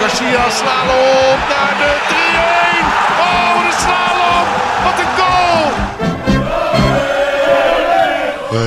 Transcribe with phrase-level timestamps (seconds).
[0.00, 2.86] Garcia slalom naar de 3-1.
[3.20, 4.46] Oh, de slalom.
[4.84, 5.66] Wat een goal.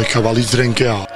[0.01, 1.09] ik ga wel iets drinken, ja.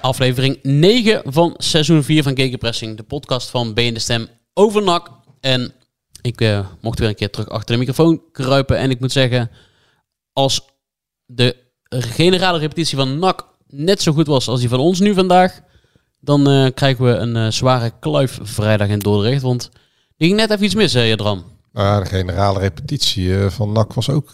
[0.00, 2.96] Aflevering 9 van seizoen 4 van Gegenpressing.
[2.96, 5.10] De podcast van BN de Stem over NAC.
[5.40, 5.72] En
[6.22, 8.78] ik eh, mocht weer een keer terug achter de microfoon kruipen.
[8.78, 9.50] En ik moet zeggen,
[10.32, 10.60] als
[11.26, 11.56] de
[11.88, 15.60] generale repetitie van NAC net zo goed was als die van ons nu vandaag...
[16.20, 19.42] dan eh, krijgen we een eh, zware kluif vrijdag in Dordrecht.
[19.42, 19.70] Want
[20.16, 21.44] die ging net even iets mis, hè, Jadran?
[21.72, 24.30] Nou ja, de generale repetitie eh, van NAC was ook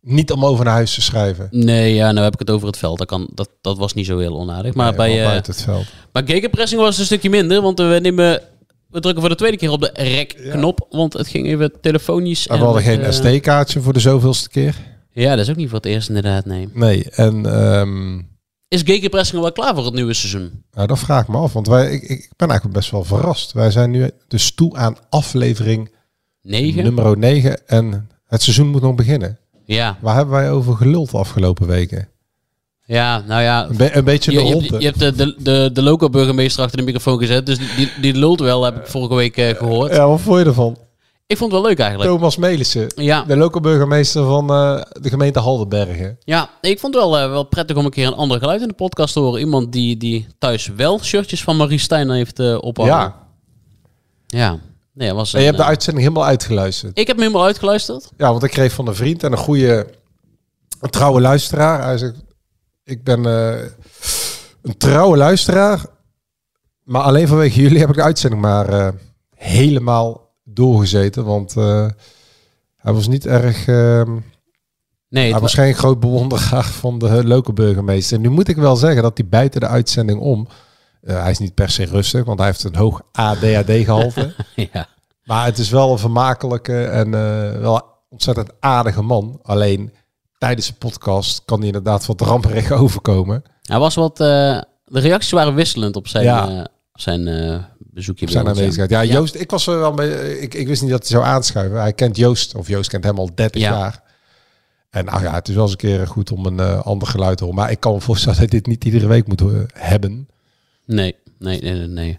[0.00, 1.48] niet om over naar huis te schrijven.
[1.50, 2.98] Nee, ja, nou heb ik het over het veld.
[2.98, 4.74] Dat, kan, dat, dat was niet zo heel onaardig.
[4.74, 5.86] Maar Nee, bij, buiten het veld.
[6.12, 8.40] Maar gegenpressing was een stukje minder, want we nemen...
[8.88, 12.46] We drukken voor de tweede keer op de rek-knop, want het ging even telefonisch.
[12.46, 14.76] En we hadden geen SD-kaartje voor de zoveelste keer.
[15.12, 16.68] Ja, dat is ook niet voor het eerst inderdaad, nee.
[16.72, 18.20] Nee, en ehm,
[18.72, 20.64] Is gegenpressing al wel klaar voor het nieuwe seizoen?
[20.72, 21.52] nou, dat vraag ik me af.
[21.52, 23.52] Want wij, ik, ik ben eigenlijk best wel verrast.
[23.52, 25.94] Wij zijn nu dus toe aan aflevering
[26.42, 26.82] 9?
[26.84, 27.68] nummer 9.
[27.68, 29.38] En het seizoen moet nog beginnen.
[29.64, 29.98] Ja.
[30.00, 32.08] Waar hebben wij over geluld de afgelopen weken?
[32.84, 33.68] Ja, nou ja...
[33.68, 36.78] Een, be- een beetje Je, de je, je hebt de, de, de, de loco-burgemeester achter
[36.78, 39.92] de microfoon gezet, dus die, die, lult wel, heb ik vorige week eh, gehoord.
[39.92, 40.76] Ja, wat vond je ervan?
[41.32, 42.10] Ik vond het wel leuk eigenlijk.
[42.10, 46.18] Thomas Melissen, Ja, de lokale burgemeester van eh, de gemeente Haldenbergen.
[46.24, 48.68] ja, ik vond het wel, eh, wel prettig om een keer een ander geluid in
[48.68, 49.40] de podcast te horen.
[49.40, 52.92] Iemand die, die thuis wel shirtjes van Marie Stijn heeft ophangen.
[52.92, 53.16] Ja,
[54.26, 54.58] Ja.
[54.94, 56.98] Nee, was en je een, hebt de uitzending helemaal uitgeluisterd.
[56.98, 58.10] Ik heb hem helemaal uitgeluisterd.
[58.16, 59.86] Ja, want ik kreeg van een vriend en een goede,
[60.80, 61.82] een trouwe luisteraar.
[61.84, 62.14] Hij zegt,
[62.84, 65.84] ik ben een trouwe luisteraar,
[66.82, 68.92] maar alleen vanwege jullie heb ik de uitzending maar
[69.34, 71.24] helemaal doorgezeten.
[71.24, 71.86] Want eh,
[72.76, 74.16] hij was niet erg, ehm,
[75.08, 78.16] Nee, hij was geen groot bewonderaar van de lokale burgemeester.
[78.16, 80.48] En nu moet ik wel zeggen dat hij buiten de uitzending om,
[81.00, 84.34] eh, hij is niet per se rustig, want hij heeft een hoog ADHD-gehalte.
[84.72, 84.86] ja.
[85.24, 89.38] Maar het is wel een vermakelijke en eh, wel ontzettend aardige man.
[89.42, 89.92] Alleen
[90.38, 93.42] tijdens de podcast kan hij inderdaad wat ramperig overkomen.
[93.62, 94.16] Hij was wat...
[94.16, 96.68] de reacties waren wisselend op zijn, Ja.
[96.92, 98.30] Eh, zijn eh, bezoekje.
[98.30, 98.90] Zijn bij ons, aanwezigheid.
[98.90, 101.80] Ja, Joost, ik was er wel mee, ik, ik wist niet dat hij zou aanschuiven.
[101.80, 103.70] Hij kent Joost, of Joost kent hem al 30 Ja.
[103.70, 104.02] jaar.
[104.90, 107.36] En nou ja, het is wel eens een keer goed om een eh, ander geluid
[107.38, 107.58] te horen.
[107.58, 110.28] Maar ik kan me voorstellen dat dit niet iedere week moet eh, hebben.
[110.86, 111.86] Nee, nee, nee, nee.
[111.86, 112.18] nee.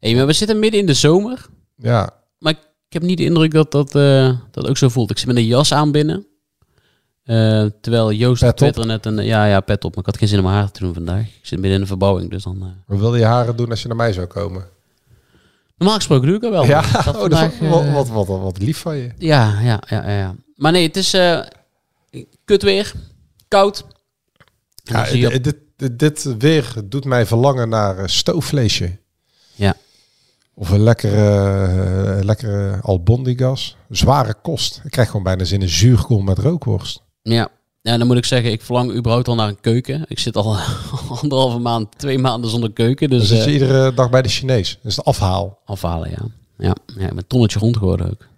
[0.00, 1.46] Hey, maar we zitten midden in de zomer.
[1.76, 2.58] Ja, Maar ik
[2.88, 5.10] heb niet de indruk dat dat, eh, dat ook zo voelt.
[5.10, 6.26] Ik zit met een jas aan binnen.
[7.24, 8.56] Eh, terwijl Joost op.
[8.56, 9.24] Twitter net een...
[9.24, 9.90] Ja, ja, pet op.
[9.90, 11.20] Maar ik had geen zin om mijn haar te doen vandaag.
[11.20, 12.62] Ik zit midden in een verbouwing, dus dan...
[12.62, 14.64] eh, wat wilde je haren doen als je naar mij zou komen?
[15.76, 16.64] Normaal gesproken doe ik wel.
[16.64, 19.10] ja, oh, vandaag, wat, eh, wat, wat, wat, lief van je.
[19.18, 20.34] Ja, ja, ja, ja.
[20.56, 21.40] Maar nee, het is eh
[22.44, 22.92] kut weer.
[23.48, 23.84] Koud.
[24.82, 28.98] Ja, dit, dit, dit weer doet mij verlangen naar stoofvleesje.
[29.54, 29.74] Ja.
[30.54, 33.76] Of een lekkere, lekkere albondigas.
[33.88, 34.80] Zware kost.
[34.84, 37.02] Ik krijg gewoon bijna zin in zuurkool met rookworst.
[37.22, 37.48] Ja.
[37.80, 40.04] ja, dan moet ik zeggen, ik verlang überhaupt al naar een keuken.
[40.08, 40.56] Ik zit al
[41.22, 43.10] anderhalve maand, twee maanden zonder keuken.
[43.10, 44.78] Dus Dus eh iedere dag bij de Chinees.
[44.82, 45.58] Dat is de afhaal.
[45.64, 46.26] afhalen, ja.
[46.58, 48.30] Ja, ja ik ben tonnetje rond geworden ook.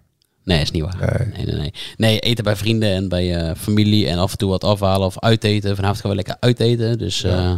[0.43, 1.17] Nee, is niet waar.
[1.19, 1.27] Nee.
[1.35, 1.73] Nee, nee, nee.
[1.97, 5.19] Nee, eten bij vrienden en bij eh, familie en af en toe wat afhalen of
[5.19, 5.75] uiteten.
[5.75, 6.97] Vanavond gaan we lekker uiteten.
[6.97, 7.53] Dus, eh,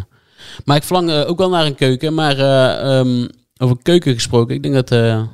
[0.66, 2.14] maar ik verlang ook wel naar een keuken.
[2.14, 3.28] Maar eh, ehm,
[3.58, 5.26] over keuken gesproken, ik denk dat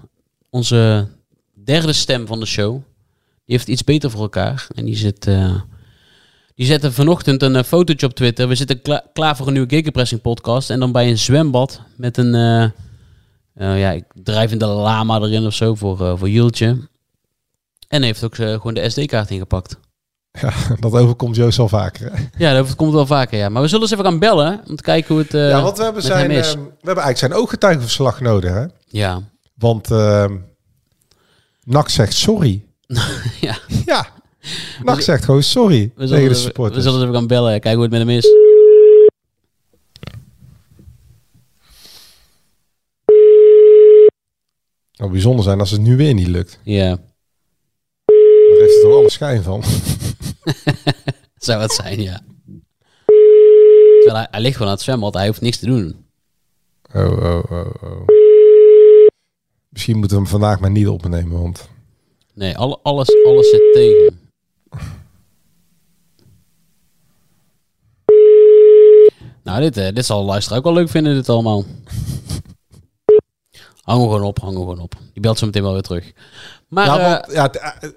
[0.49, 1.07] onze
[1.63, 2.71] derde stem van de show,
[3.45, 4.67] die heeft iets beter voor elkaar.
[4.75, 5.27] En die zit...
[6.63, 8.47] die zette vanochtend een eh, fotootje op Twitter.
[8.47, 10.69] We zitten kla- klaar voor een nieuwe Gegenpressing podcast.
[10.69, 12.35] En dan bij een zwembad met een...
[12.35, 12.63] eh
[13.53, 16.77] eh, ja, ik drijvende lama erin of zo voor, eh voor Jultje.
[17.87, 19.77] En heeft ook gewoon de SD-kaart ingepakt.
[20.31, 22.11] Ja, dat overkomt Joost al vaker.
[22.13, 22.23] hè?
[22.37, 23.49] Ja, dat komt wel vaker, ja.
[23.49, 25.83] Maar we zullen eens even gaan bellen om te kijken hoe het ja, want we
[25.83, 26.47] hebben, zijn, hem is.
[26.47, 28.51] eh, we hebben eigenlijk zijn ooggetuigenverslag nodig.
[28.53, 28.65] Hè?
[28.87, 29.21] ja.
[29.53, 30.25] Want eh
[31.63, 32.65] NAC zegt sorry.
[33.41, 34.07] ja, Ja.
[34.83, 37.51] NAC zegt gewoon sorry we zullen, de we, zullen even gaan bellen.
[37.51, 38.25] Kijken hoe het met hem is.
[44.91, 46.59] Het zou bijzonder zijn als het nu weer niet lukt.
[46.63, 46.89] Ja,
[48.05, 49.63] Daar heeft het er alle schijn van.
[51.37, 52.21] zou het zijn, ja.
[54.01, 55.13] Terwijl hij, hij ligt gewoon aan het zwembad.
[55.13, 56.05] Hij hoeft niks te doen.
[56.93, 58.07] Oh, oh, oh, oh.
[59.69, 61.69] Misschien moeten we hem vandaag maar niet opnemen, want...
[62.33, 64.22] Nee, alle, alles, alles zit tegen.
[69.43, 71.63] Nou, dit, eh, dit zal de ook wel leuk vinden, dit allemaal.
[73.81, 74.93] hang hem gewoon op, hangen gewoon op.
[75.13, 76.11] Die belt zo meteen wel weer terug.
[76.67, 77.89] Maar, Ja, eh, eh,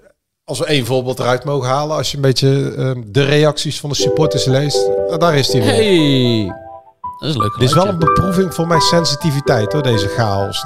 [0.43, 3.89] als we één voorbeeld eruit mogen halen, als je een beetje ehm, de reacties van
[3.89, 5.73] de supporters leest, daar is hij weer.
[5.73, 6.55] hey!
[7.19, 10.65] Dat is leuk Dit is wel een beproeving voor mijn sensitiviteit hoor, deze chaos.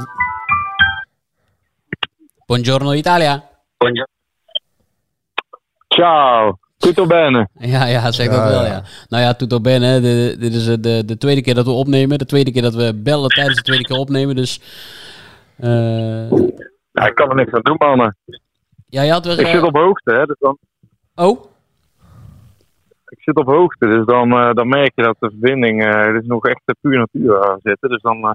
[2.45, 3.49] Buongiorno Italia.
[3.77, 4.20] Buongiorno.
[5.95, 7.47] Ciao, tutto bene?
[7.53, 8.71] Ja, ja, zeg Ja, dat wel, ja.
[8.71, 8.83] ja.
[9.09, 9.99] Nou ja, tutto bene.
[9.99, 12.17] De- Dit is eh, de, de tweede keer dat we opnemen.
[12.17, 14.35] De tweede keer dat we bellen tijdens de tweede keer opnemen.
[14.35, 14.61] Dus...
[15.57, 16.29] eh,
[16.91, 18.15] Ja, ik kan er niks aan doen, mannen.
[18.87, 19.39] ja, je had weer...
[19.39, 20.57] Ik eh, zit op hoogte, hè, dus dan,
[21.15, 21.45] Oh?
[23.07, 26.15] ik zit op hoogte, dus dan, eh, dan merk je dat de verbinding, eh er
[26.15, 27.89] is nog echt de puur natuur aan zitten.
[27.89, 28.31] Dus dan eh,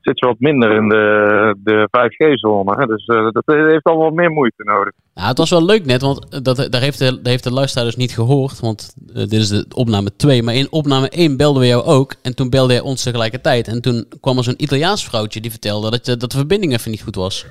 [0.00, 2.74] zit je wat minder in de, de 5G-zone.
[2.76, 2.86] hè.
[2.86, 4.92] Dus eh, dat heeft al wat meer moeite nodig.
[5.14, 7.84] Ja, het was wel leuk net, want dat, daar, heeft de, daar heeft de luisteraar
[7.86, 8.60] dus niet gehoord.
[8.60, 10.42] Want eh, dit is de opname 2.
[10.42, 12.14] Maar in opname 1 belden we jou ook.
[12.22, 13.68] En toen belde hij ons tegelijkertijd.
[13.68, 16.90] En toen kwam er zo'n Italiaans vrouwtje die vertelde dat, je- dat de verbinding even
[16.90, 17.46] niet goed was.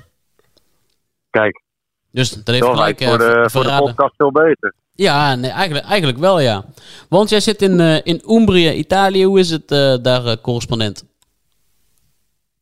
[1.29, 1.61] Kijk,
[2.11, 4.73] Dus dat heeft dat gelijk lijkt voor eh, de, voor de podcast veel beter.
[4.95, 6.65] Ja, nee, eigenlijk, eigenlijk wel ja.
[7.09, 9.25] Want jij zit in, eh, in Umbria, Italië.
[9.25, 11.03] Hoe is het eh, daar, eh, correspondent?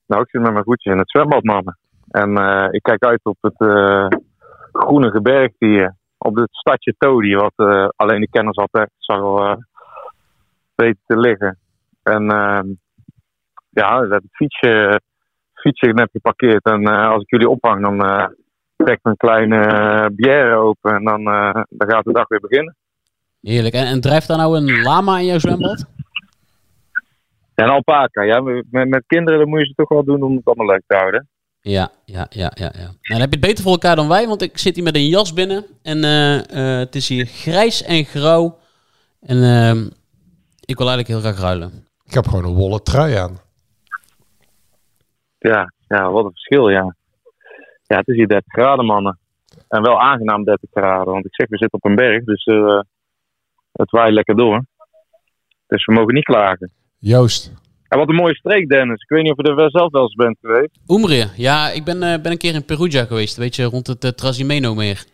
[0.07, 1.77] Nou, ik zit met mijn voetjes in het zwembad, mannen.
[2.09, 4.07] En eh, ik kijk uit op het eh,
[4.71, 5.95] groene gebergte hier.
[6.17, 9.55] Op het stadje Todi, wat eh, alleen de kenners altijd eh
[10.75, 11.57] weten te liggen.
[12.03, 12.67] En ehm,
[13.69, 15.01] ja, hebben het fietsje,
[15.53, 16.63] fietsje net geparkeerd.
[16.63, 17.97] En als ik jullie ophang, dan
[18.75, 20.95] trek ik een kleine bière open.
[20.95, 21.23] En dan,
[21.69, 22.75] dan gaat de dag weer beginnen.
[23.41, 23.73] Heerlijk.
[23.73, 25.96] En, en drijft daar nou een lama in jouw zwembad?
[27.63, 28.41] En alpaca, ja.
[28.41, 30.95] Met, met kinderen dan moet je ze toch wel doen om het allemaal leuk te
[30.95, 31.27] houden.
[31.61, 32.71] Ja, ja, ja, ja.
[32.73, 32.83] ja.
[32.83, 34.95] Nou, dan heb je het beter voor elkaar dan wij, want ik zit hier met
[34.95, 35.65] een jas binnen.
[35.83, 38.57] En eh, eh, het is hier grijs en grauw.
[39.19, 39.85] En ehm,
[40.65, 41.71] ik wil eigenlijk heel graag ruilen.
[42.03, 43.37] Ik heb gewoon een wollen trui aan.
[45.37, 46.95] Ja, ja, wat een verschil, ja.
[47.83, 49.19] Ja, het is hier 30 graden, mannen.
[49.67, 51.13] En wel aangenaam 30 graden.
[51.13, 52.79] Want ik zeg, we zitten op een berg, dus eh,
[53.71, 54.65] het waait lekker door.
[55.67, 56.71] Dus we mogen niet klagen.
[56.99, 57.51] Joost,
[57.87, 59.01] En wat een mooie streek, Dennis.
[59.01, 60.79] Ik weet niet of je er zelf wel eens bent geweest.
[60.87, 61.25] Umbrië.
[61.35, 63.37] Ja, ik ben, eh, ben een keer in Perugia geweest.
[63.37, 65.05] Weet je, rond het uh, Trasimeno meer.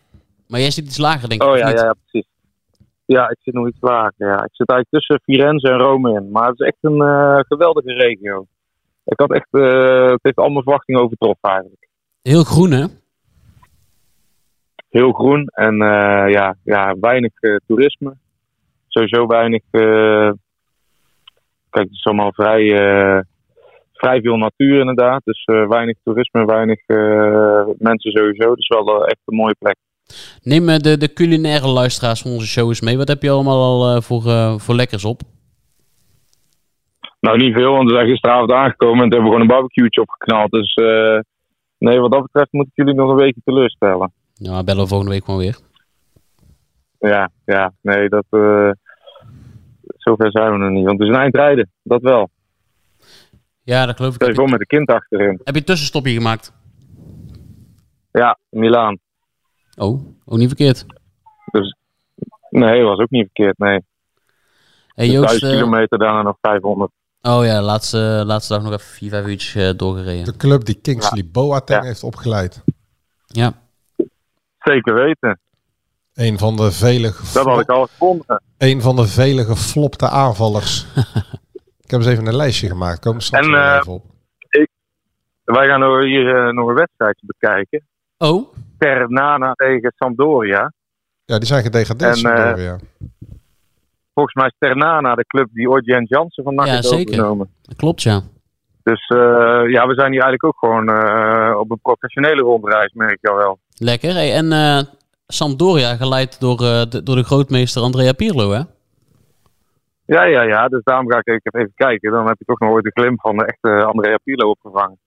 [0.48, 1.48] Maar jij zit iets lager, denk ik.
[1.48, 2.30] Oh ja, ja, ja, precies.
[3.06, 4.28] Ja, ik zit nog iets lager.
[4.28, 4.44] Ja.
[4.44, 6.32] Ik zit eigenlijk tussen Firenze en Rome in.
[6.32, 8.46] Maar het is echt een eh, geweldige regio.
[9.06, 11.88] Ik had echt, eh, het heeft al mijn verwachtingen overtroffen eigenlijk.
[12.22, 12.86] Heel groen, hè?
[14.94, 18.14] heel groen en eh, ja, ja, weinig eh, toerisme.
[18.88, 19.62] Sowieso weinig.
[21.74, 23.20] Kijk, het is allemaal vrij, eh,
[23.94, 25.22] vrij veel natuur inderdaad.
[25.24, 28.56] Dus eh, weinig toerisme, weinig eh, mensen sowieso.
[28.56, 29.76] Dus wel echt een mooie plek.
[30.42, 32.98] Neem de, de culinaire luisteraars van onze show eens mee.
[32.98, 34.22] Wat heb je allemaal al voor,
[34.60, 35.22] voor lekkers op?
[37.20, 40.52] Nou, niet veel, want we zijn gisteravond aangekomen en hebben we gewoon een barbecue'tje opgeknald.
[40.52, 40.74] Dus
[41.78, 44.12] nee, wat dat betreft moet ik jullie nog een weekje teleurstellen.
[44.36, 45.58] Nou, bellen we volgende week gewoon weer.
[47.00, 48.26] Ja, ja, nee, dat.
[50.04, 50.86] Zover zijn we nog niet.
[50.86, 52.30] Want het is een eindrijden, dat wel.
[53.64, 54.36] Ja, dat geloof ik.
[54.36, 55.40] Voor met een kind achterin.
[55.44, 56.54] heb je een tussenstopje gemaakt?
[58.12, 58.98] Ja, Milaan.
[59.76, 60.86] Oh, ook niet verkeerd.
[61.52, 61.76] Dus
[62.50, 63.58] nee, was ook niet verkeerd.
[63.58, 63.80] Nee.
[64.96, 66.92] Hey, Dus Joost, 1000 eh, kilometer, daarna nog 500.
[67.22, 70.26] oh ja, laatste, laatste dag nog even vier, vijf uurtjes eh, doorgereden.
[70.26, 71.88] de club die Kingsley Boateng Ja.
[71.88, 72.64] heeft opgeleid.
[73.26, 73.54] Ja.
[74.60, 75.40] Zeker weten.
[76.14, 78.42] Een van de vele, Dat had ik al gevonden.
[78.58, 80.86] een van de vele geflopte aanvallers.
[81.84, 83.04] ik heb eens even een lijstje gemaakt.
[83.06, 84.04] We straks En, eh, even op.
[85.44, 87.86] Wij gaan hier eh, nog een wedstrijdje bekijken.
[88.18, 90.74] Oh, Ternana tegen Sampdoria.
[91.26, 92.24] Ja, die zijn gedegradeerd.
[92.24, 92.80] en, eh, Sampdoria.
[94.14, 97.04] Volgens mij is Ternana de club die ooit Jens Jansen van NAC Ja, heeft zeker.
[97.04, 97.50] overgenomen.
[97.62, 98.22] dat klopt ja.
[98.84, 99.18] Dus eh,
[99.70, 103.36] ja, we zijn hier eigenlijk ook gewoon eh, op een professionele rondreis, merk je al
[103.38, 103.60] wel.
[103.78, 104.14] Lekker.
[104.14, 104.80] Hey, en eh
[105.34, 108.62] Sampdoria geleid door, eh, de, door de grootmeester Andrea Pirlo, hè?
[110.06, 110.68] Ja, ja, ja.
[110.68, 112.12] Dus daarom ga ik even kijken.
[112.12, 114.98] Dan heb je toch nog ooit de glimp van de echte Andrea Pirlo opgevangen.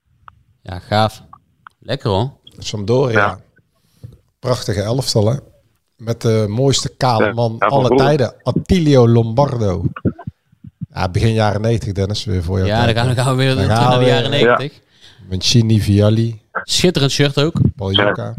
[0.62, 1.22] Ja, gaaf.
[1.80, 2.30] Lekker hoor.
[2.58, 3.18] Sampdoria.
[3.18, 3.38] ja.
[4.38, 5.36] Prachtige elftal, hè?
[5.96, 8.34] Met de mooiste kale Ja, man ja, van alle tijden.
[8.42, 9.84] Attilio Lombardo.
[10.90, 12.24] Ja, begin jaren 90, Dennis.
[12.24, 12.68] Weer voor jou.
[12.68, 14.56] Ja, dan gaan, we- gaan we weer Dan terug gaan naar de jaren ja.
[14.56, 14.80] 90.
[15.30, 17.54] Mancini, Vialli, Schitterend shirt ook.
[17.76, 18.34] Paljoka.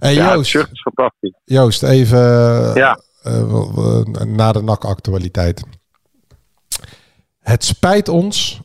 [0.00, 1.34] Hey, Ja, het Joost, shirt is fantastisch.
[1.44, 2.18] Joost, even
[2.74, 3.00] Ja.
[3.22, 5.62] eh, w- w- na de NAC-actualiteit.
[7.40, 8.60] Het spijt ons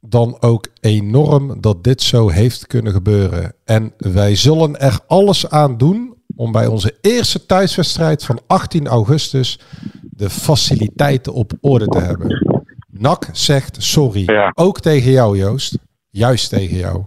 [0.00, 3.54] dan ook enorm dat dit zo heeft kunnen gebeuren.
[3.64, 9.60] En wij zullen er alles aan doen om bij onze eerste thuiswedstrijd van 18 augustus
[10.02, 12.58] de faciliteiten op orde te hebben.
[12.90, 14.22] NAC zegt sorry.
[14.32, 14.52] Ja.
[14.54, 15.78] Ook tegen jou, Joost.
[16.10, 17.04] Juist tegen jou.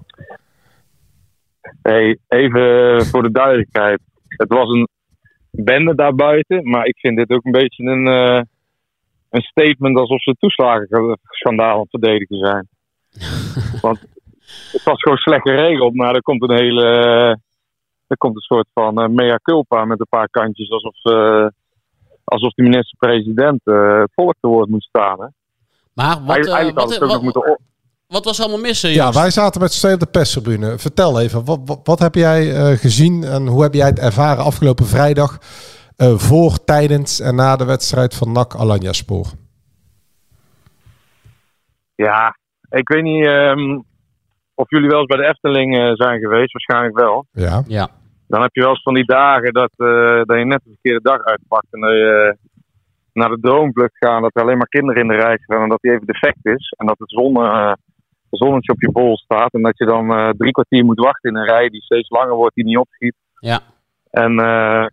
[1.82, 4.00] Hey, even voor de duidelijkheid.
[4.28, 4.88] Het was een
[5.52, 8.42] bende daarbuiten, maar ik vind dit ook een beetje een, eh,
[9.30, 12.68] een statement alsof ze toeslagenschandaal aan het verdedigen zijn.
[13.82, 14.00] Want
[14.72, 16.86] het was gewoon slecht geregeld, maar er komt een hele.
[18.08, 21.48] er komt een soort van eh, mea culpa met een paar kantjes, alsof, eh,
[22.24, 25.22] alsof de minister-president eh, het volk te woord moet staan.
[25.22, 25.28] Hè.
[25.94, 27.60] Maar wat, eh, Eigenlijk wat, wat, moeten
[28.14, 30.78] wat was allemaal mis, eh, Ja, wij zaten met z'n op de perstribune.
[30.78, 34.44] Vertel even, wat, wat, wat heb jij eh, gezien en hoe heb jij het ervaren
[34.44, 35.38] afgelopen vrijdag
[35.98, 39.28] eh, voor, tijdens en na de wedstrijd van NAC Alanya Spoor?
[41.96, 42.38] Ja,
[42.70, 43.80] ik weet niet ehm,
[44.56, 47.26] of jullie wel eens bij de Efteling eh, zijn geweest, waarschijnlijk wel.
[47.32, 47.64] Ja.
[47.68, 47.90] Ja.
[48.28, 51.02] Dan heb je wel eens van die dagen dat, eh, dat je net de verkeerde
[51.02, 52.50] dag uitpakt en dat je eh,
[53.14, 55.82] naar de droomvlucht gaat, dat er alleen maar kinderen in de rij staan en dat
[55.82, 56.74] die even defect is.
[56.78, 57.74] En dat het zon, eh,
[58.38, 61.36] zonnetje op je bol staat en dat je dan eh, drie kwartier moet wachten in
[61.36, 63.16] een rij die steeds langer wordt, die niet opschiet.
[63.40, 63.60] Ja.
[64.12, 64.86] En eh,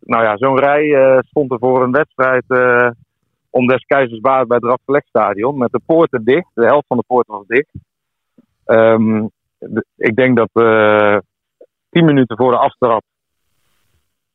[0.00, 2.44] nou ja, zo'n rij eh, stond er voor een wedstrijd
[3.50, 5.58] om des keizers baard bij het Radverlegstadion.
[5.58, 6.50] Met de poorten dicht.
[6.54, 7.70] De helft van de poorten was dicht.
[8.64, 9.26] Ehm,
[9.58, 10.50] de- ik denk dat
[11.90, 13.02] 10 minuten voor de aftrap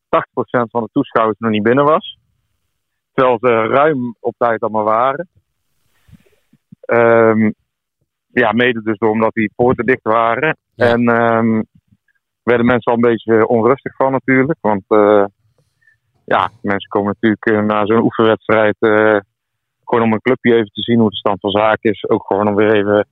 [0.09, 2.17] 80% van de toeschouwers nog niet binnen was.
[3.13, 5.27] Terwijl ze ruim op tijd allemaal waren.
[6.81, 7.51] Ehm,
[8.33, 10.57] ja, mede dus door omdat die poorten dicht waren.
[10.75, 10.85] Ja.
[10.85, 11.61] En ehm,
[12.43, 14.57] werden mensen al een beetje onrustig van natuurlijk.
[14.61, 15.25] Want eh,
[16.25, 19.17] ja, mensen komen natuurlijk eh, na zo'n oefenwedstrijd eh,
[19.83, 22.09] gewoon om een clubje even te zien hoe de stand van zaken is.
[22.09, 23.07] Ook gewoon om weer even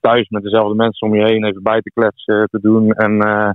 [0.00, 2.92] thuis met dezelfde mensen om je heen even bij te kletsen te doen.
[2.92, 3.46] En eh,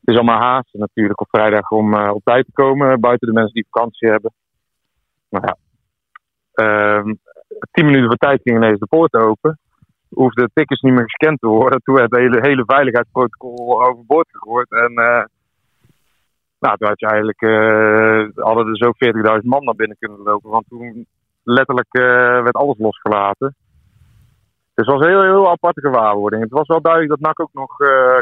[0.00, 3.00] het is allemaal haast natuurlijk op vrijdag om op tijd te komen.
[3.00, 4.32] Buiten de mensen die vakantie hebben.
[5.28, 5.56] Nou ja,
[6.52, 7.14] ehm,
[7.70, 9.58] tien minuten voor tijd ging ineens de poort open.
[10.14, 11.82] Hoefden de tickets niet meer gescand te worden.
[11.82, 14.70] Toen werd het hele, hele veiligheidsprotocol overboord gegooid.
[14.70, 15.24] En eh,
[16.58, 20.50] nou, toen had je eigenlijk, eh, hadden er zo 40.000 man naar binnen kunnen lopen.
[20.50, 21.06] Want toen
[21.42, 22.02] letterlijk eh,
[22.42, 23.54] werd alles losgelaten.
[24.74, 26.42] Dus het was een heel, heel aparte gewaarwording.
[26.42, 27.76] Het was wel duidelijk dat NAC ook nog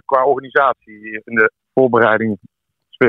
[0.05, 2.39] qua organisatie in de voorbereiding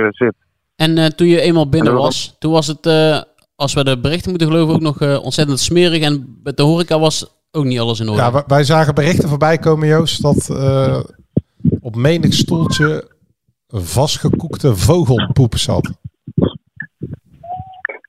[0.10, 0.36] zit.
[0.76, 2.86] En toen je eenmaal binnen was, toen was het,
[3.56, 6.02] als we de berichten moeten geloven, ook nog ontzettend smerig.
[6.02, 8.22] En met de horeca was ook niet alles in orde.
[8.22, 11.04] Ja, wij- zagen berichten voorbij komen, Joost, dat eh,
[11.82, 13.10] op menig stoeltje
[13.68, 15.92] vastgekoekte vogelpoep zat.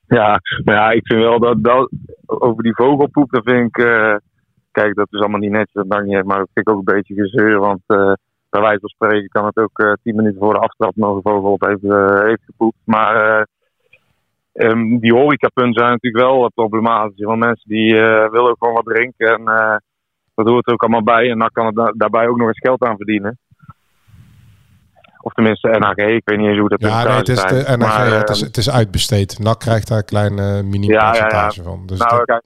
[0.07, 1.91] Ja, maar ja, ik vind wel dat, dat
[2.27, 4.15] over die vogelpoep, dat vind ik, eh,
[4.71, 6.79] kijk, dat is allemaal niet netjes, dat maakt niet uit, maar dat vind ik ook
[6.79, 8.13] een beetje gezeur, want eh,
[8.51, 11.23] bij wijze van spreken kan het ook eh, tien minuten voor de aftrap nog een
[11.33, 11.83] vogel op heeft,
[12.27, 12.77] heeft gepoept.
[12.85, 13.47] Maar
[14.53, 18.75] ehm, die horecapunten zijn natuurlijk wel eh, problematisch, want mensen die eh, willen ook gewoon
[18.75, 19.77] wat drinken en eh,
[20.35, 22.59] dat hoort er ook allemaal bij en dan kan het da- daarbij ook nog eens
[22.59, 23.39] geld aan verdienen.
[25.21, 28.07] Of tenminste NHG, ik weet niet eens hoe dat Ja, nee, het is, de Maar,
[28.07, 29.39] het, is, eh, het is uitbesteed.
[29.39, 31.87] NAC krijgt daar een klein Ja, mini-percentage ja, van.
[31.87, 32.43] Dus nou, kijk,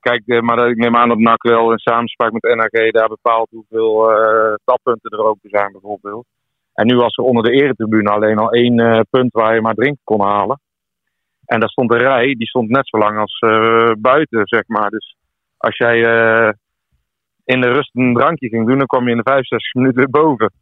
[0.00, 4.10] kijk maar ik neem aan dat NAC wel in samenspraak met NHG daar bepaalt hoeveel
[4.10, 6.26] eh tappunten er open zijn bijvoorbeeld.
[6.78, 9.74] En nu was er onder de eretribune alleen al één eh, punt waar je maar
[9.74, 10.60] drinken kon halen.
[11.44, 14.90] En daar stond een rij, die stond net zo lang als eh, buiten, zeg maar.
[14.90, 15.16] Dus
[15.56, 16.52] als jij eh,
[17.44, 20.10] in de rust een drankje ging doen, dan kwam je in de 65 minuten weer
[20.10, 20.52] boven.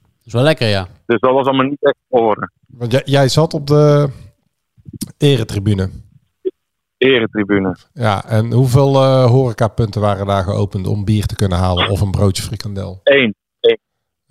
[0.00, 0.86] Dat is wel lekker, ja.
[1.06, 2.50] Dus dat was allemaal niet echt orde.
[2.66, 4.08] want jij, jij zat op de
[5.18, 5.90] eretribune.
[6.98, 7.76] Eretribune.
[7.92, 12.10] Ja, en hoeveel eh, horecapunten waren daar geopend om bier te kunnen halen of een
[12.10, 13.00] broodje frikandel?
[13.02, 13.34] Eén,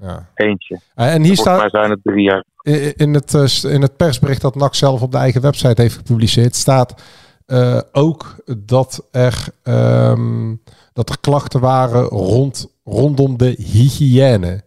[0.01, 0.29] Ja.
[0.35, 0.79] eentje.
[0.95, 2.43] En hier staat zijn het drie jaar.
[2.95, 6.55] in het, eh, in het persbericht dat NAC zelf op de eigen website heeft gepubliceerd,
[6.55, 7.03] staat
[7.45, 10.55] eh, ook dat er, ehm,
[10.93, 14.61] dat er klachten waren rond, rondom de hygiëne.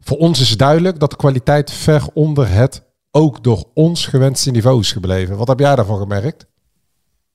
[0.00, 4.80] Voor ons is duidelijk dat de kwaliteit ver onder het ook door ons gewenste niveau
[4.80, 5.36] is gebleven.
[5.36, 6.46] Wat heb jij daarvan gemerkt?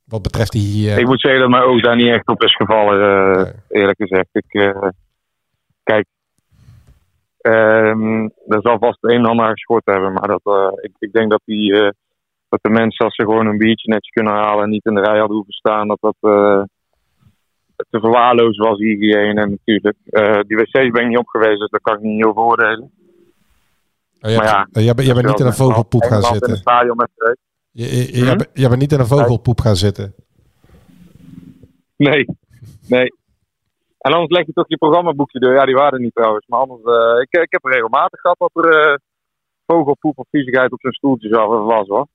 [0.03, 0.99] Wat betreft die hygiëne.
[0.99, 3.53] Ik moet zeggen dat mijn oog daar niet echt op is gevallen, eh, Nee.
[3.69, 4.27] eerlijk gezegd.
[4.31, 4.87] Ik, eh,
[5.83, 6.05] kijk,
[7.51, 11.31] ehm er zal vast een en ander geschort hebben, maar dat, eh, ik, ik denk
[11.31, 11.89] dat, die, eh,
[12.49, 15.01] dat de mensen, als ze gewoon een biertje netjes kunnen halen en niet in de
[15.01, 16.61] rij hadden hoeven staan, dat dat eh,
[17.89, 19.97] te verwaarlozen was, hygiëne natuurlijk.
[20.09, 22.91] Eh, die wc's ben ik niet op geweest, dus daar kan ik niet over oordelen.
[24.21, 26.51] Oh, maar ja, jij, bent- jij bent niet in een vogelpoep gaan Engeland In zitten.
[26.51, 27.09] het stadion met.
[27.71, 28.39] Je, je- je- Hm?
[28.53, 30.13] jij bent niet in een vogelpoep gaan zitten.
[31.97, 32.25] Nee,
[32.87, 33.13] nee.
[33.97, 35.53] En anders leg je toch je programmaboekje door.
[35.53, 36.45] Ja, die waren er niet trouwens.
[36.47, 38.97] Maar anders, eh, ik, ik heb regelmatig gehad dat er eh,
[39.65, 42.07] vogelpoep of viezigheid op zijn stoeltje zelf was hoor.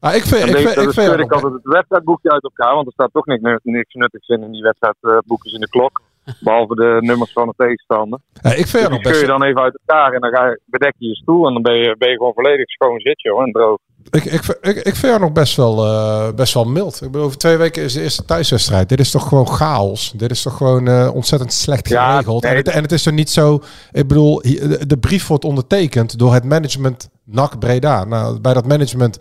[0.00, 2.74] Ah, ik vind, En ik vind, dan ik vind ik altijd het wedstrijdboekje uit elkaar,
[2.74, 6.00] want er staat toch niks, niks nuttigs in in die wedstrijdboekjes in de klok.
[6.40, 8.18] Behalve de nummers van de tegenstander.
[8.42, 10.60] Ja, ik vind Dus die scheur je dan even uit elkaar en dan ga je,
[10.64, 13.42] bedek je je stoel en dan ben je, ben je gewoon volledig schoon zit joh,
[13.42, 13.78] en droog.
[14.10, 16.94] ik, ik, ik, ik vind er nog best wel, eh, best wel mild.
[17.02, 18.88] Ik bedoel, over twee weken is de eerste thuiswedstrijd.
[18.88, 20.12] Dit is toch gewoon chaos.
[20.16, 22.42] Dit is toch gewoon eh, ontzettend slecht Ja, geregeld.
[22.42, 22.50] nee.
[22.52, 23.60] en, het, en het is er niet zo.
[23.92, 28.04] Ik bedoel, de, de brief wordt ondertekend door het management NAC Breda.
[28.04, 29.18] Nou, bij dat management,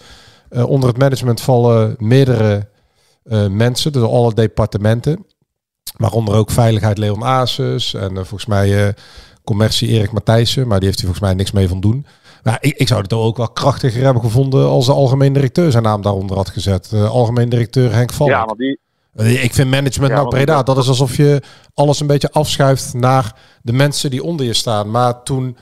[0.49, 2.67] eh, onder het management vallen meerdere
[3.49, 5.25] mensen, door alle departementen.
[5.97, 8.93] Waaronder ook veiligheid Leon Asus en eh, volgens mij eh,
[9.43, 10.67] commercie Erik Matthijssen.
[10.67, 12.05] Maar die heeft hij volgens mij niks mee van doen.
[12.43, 15.83] Maar ik, ik zou het ook wel krachtiger hebben gevonden als de algemeen directeur zijn
[15.83, 16.89] naam daaronder had gezet.
[16.89, 18.29] De algemeen directeur Henk Valk.
[18.29, 18.79] Ja, want die,
[19.15, 21.41] Eh, Ik vind management Ja, nou Breda, dat- is alsof je
[21.73, 24.91] alles een beetje afschuift naar de mensen die onder je staan.
[24.91, 25.57] Maar toen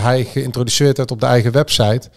[0.00, 2.08] hij geïntroduceerd werd op de eigen website,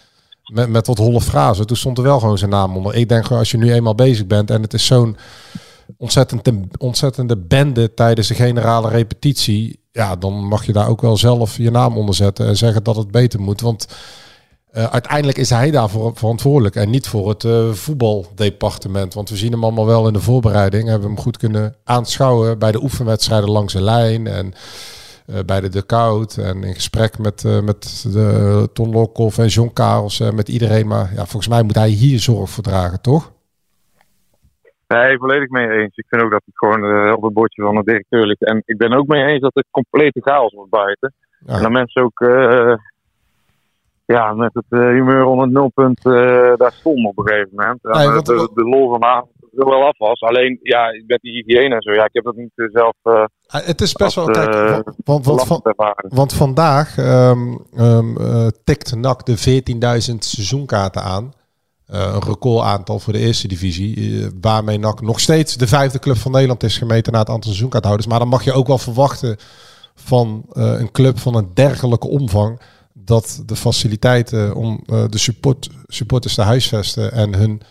[0.54, 2.96] met, met wat holle frazen, toen stond er wel gewoon zijn naam onder.
[2.96, 5.18] Ik denk gewoon, als je nu eenmaal bezig bent en het is zo'n
[5.98, 11.58] ontzettend, ontzettende bende tijdens de generale repetitie, ja, dan mag je daar ook wel zelf
[11.58, 13.62] je naam onder zetten en zeggen dat het beter moet.
[13.62, 13.88] Want
[14.72, 19.14] eh, uiteindelijk is hij daarvoor verantwoordelijk en niet voor het eh, voetbaldepartement.
[19.14, 20.84] Want we zien hem allemaal wel in de voorbereiding.
[20.84, 24.54] Hebben we hem goed kunnen aanschouwen bij de oefenwedstrijden langs de lijn en
[25.26, 26.38] eh, bij de dugout.
[26.38, 30.88] En in gesprek met, met de Ton Lokhoff en John Karels en met iedereen.
[30.88, 33.32] Maar ja, volgens mij moet hij hier zorg voor dragen, toch?
[34.94, 35.96] Nee, volledig mee eens.
[35.96, 38.46] Ik vind ook dat het gewoon eh, op het bordje van de directeur ligt.
[38.46, 41.14] En ik ben ook mee eens dat het complete chaos moet buiten.
[41.46, 41.54] Ja.
[41.54, 42.74] En dat mensen ook eh,
[44.06, 46.04] ja, met het eh, humeur onder het nulpunt
[46.60, 47.84] daar stonden op een gegeven moment.
[47.84, 50.22] En, Nee, want- de, de lol van de avond er wel af was.
[50.22, 52.94] Alleen, ja, met die hygiëne en zo, ja, ik heb dat niet zelf
[53.48, 54.26] Het is best Als, wel...
[54.26, 55.62] Kijk, want, want, van.
[56.10, 59.38] Want vandaag ehm, eh, tikt NAC de
[60.12, 61.34] 14.000 seizoenkaarten aan.
[61.90, 64.24] Eh, een recordaantal voor de eerste divisie.
[64.24, 67.50] eh, waarmee NAC nog steeds de vijfde club van Nederland is gemeten naar het aantal
[67.50, 68.08] seizoenkaarthouders.
[68.08, 69.38] Maar dan mag je ook wel verwachten
[69.96, 72.62] van eh, een club van een dergelijke omvang.
[72.94, 77.62] Dat de faciliteiten om de support, supporters te huisvesten en hun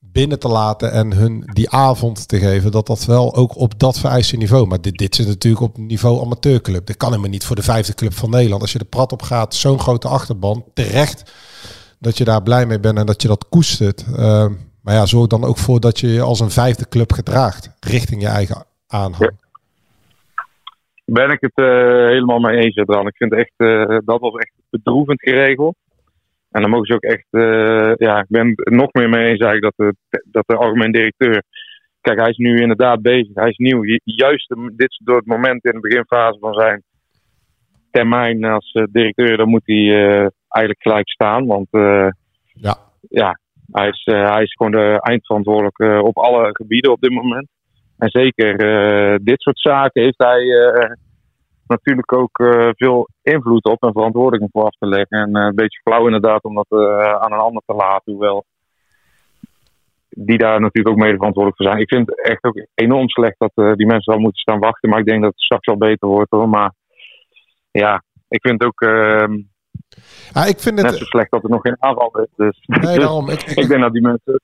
[0.00, 3.98] binnen te laten en hun die avond te geven, dat dat wel ook op dat
[3.98, 4.66] vereiste niveau.
[4.66, 6.86] Maar dit, dit zit natuurlijk op niveau amateurclub.
[6.86, 8.62] Dit kan helemaal niet voor de vijfde club van Nederland.
[8.62, 11.32] Als je de prat op gaat, zo'n grote achterban, terecht
[11.98, 14.06] dat je daar blij mee bent en dat je dat koestert.
[14.10, 14.46] Uh,
[14.82, 18.22] maar ja, zorg dan ook voor dat je je als een vijfde club gedraagt richting
[18.22, 19.30] je eigen aanhang.
[21.04, 21.66] Ben ik het uh,
[22.06, 23.06] helemaal mee eens, Dan.
[23.06, 25.76] Ik vind echt, uh, dat was echt bedroevend geregeld.
[26.50, 29.40] En dan mogen ze ook echt, uh, ja, ik ben het nog meer mee eens
[29.40, 31.42] eigenlijk dat de, dat de algemeen directeur,
[32.00, 33.80] kijk, hij is nu inderdaad bezig, hij is nieuw.
[34.04, 36.82] Juist dit door het moment in de beginfase van zijn
[37.90, 41.46] termijn als directeur, dan moet hij eigenlijk gelijk staan.
[41.46, 41.68] Want
[42.52, 42.76] ja.
[43.08, 43.38] ja,
[43.70, 47.48] hij, is, hij is gewoon de eindverantwoordelijke op alle gebieden op dit moment.
[47.98, 48.58] En zeker
[49.24, 50.44] dit soort zaken heeft hij
[51.66, 55.18] natuurlijk ook uh, veel invloed op en verantwoording voor af te leggen.
[55.18, 58.44] En uh, een beetje flauw inderdaad om dat uh, aan een ander te laten, hoewel
[60.08, 61.82] die daar natuurlijk ook mede verantwoordelijk voor zijn.
[61.82, 64.98] Ik vind het echt ook enorm slecht dat die mensen wel moeten staan wachten, maar
[64.98, 66.48] ik denk dat het straks wel beter wordt hoor.
[66.48, 66.72] Maar
[67.70, 68.80] ja, ik vind het ook
[70.32, 70.90] ja, ik vind het...
[70.90, 72.28] net zo slecht dat er nog geen aanval is.
[72.36, 73.28] Dus, nee, daarom.
[73.28, 74.40] Ik, ik, ik denk dat die mensen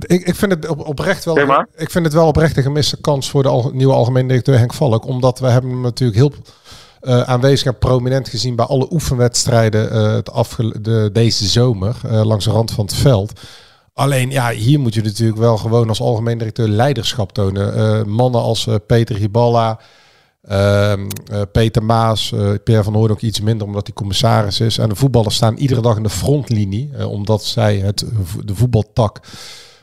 [0.00, 1.34] ik, ik vind het op, oprecht wel.
[1.34, 1.64] Zeg.
[1.76, 4.72] Ik vind het wel oprecht een gemiste kans voor de al, nieuwe algemeen directeur Henk
[4.72, 5.06] Valk.
[5.06, 6.32] Omdat we hebben hem natuurlijk heel
[7.02, 12.24] uh, aanwezig en prominent gezien bij alle oefenwedstrijden uh, het afge, de, deze zomer uh,
[12.24, 13.40] langs de rand van het veld.
[13.94, 18.08] Alleen ja, hier moet je natuurlijk wel gewoon als algemeen directeur leiderschap tonen.
[18.08, 19.80] Mannen als Peter Hiballa,
[20.42, 21.08] ehm,
[21.52, 24.78] Peter Maas, Pierre van ook iets minder omdat hij commissaris is.
[24.78, 28.04] En de voetballers staan iedere dag in de frontlinie, omdat zij het,
[28.44, 29.20] de voetbaltak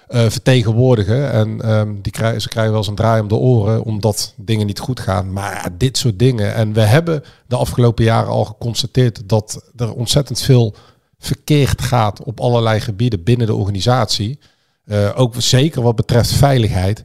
[0.10, 1.32] uh, vertegenwoordigen.
[1.32, 4.66] En um, die krijgen, ze krijgen wel eens een draai om de oren omdat dingen
[4.66, 5.34] niet goed gaan.
[5.34, 6.54] Maar dit soort dingen.
[6.54, 10.76] En we hebben de afgelopen jaren al geconstateerd dat er ontzettend veel
[11.20, 14.40] verkeerd gaat op allerlei gebieden binnen de organisatie.
[14.86, 17.04] Uh, ook zeker wat betreft veiligheid.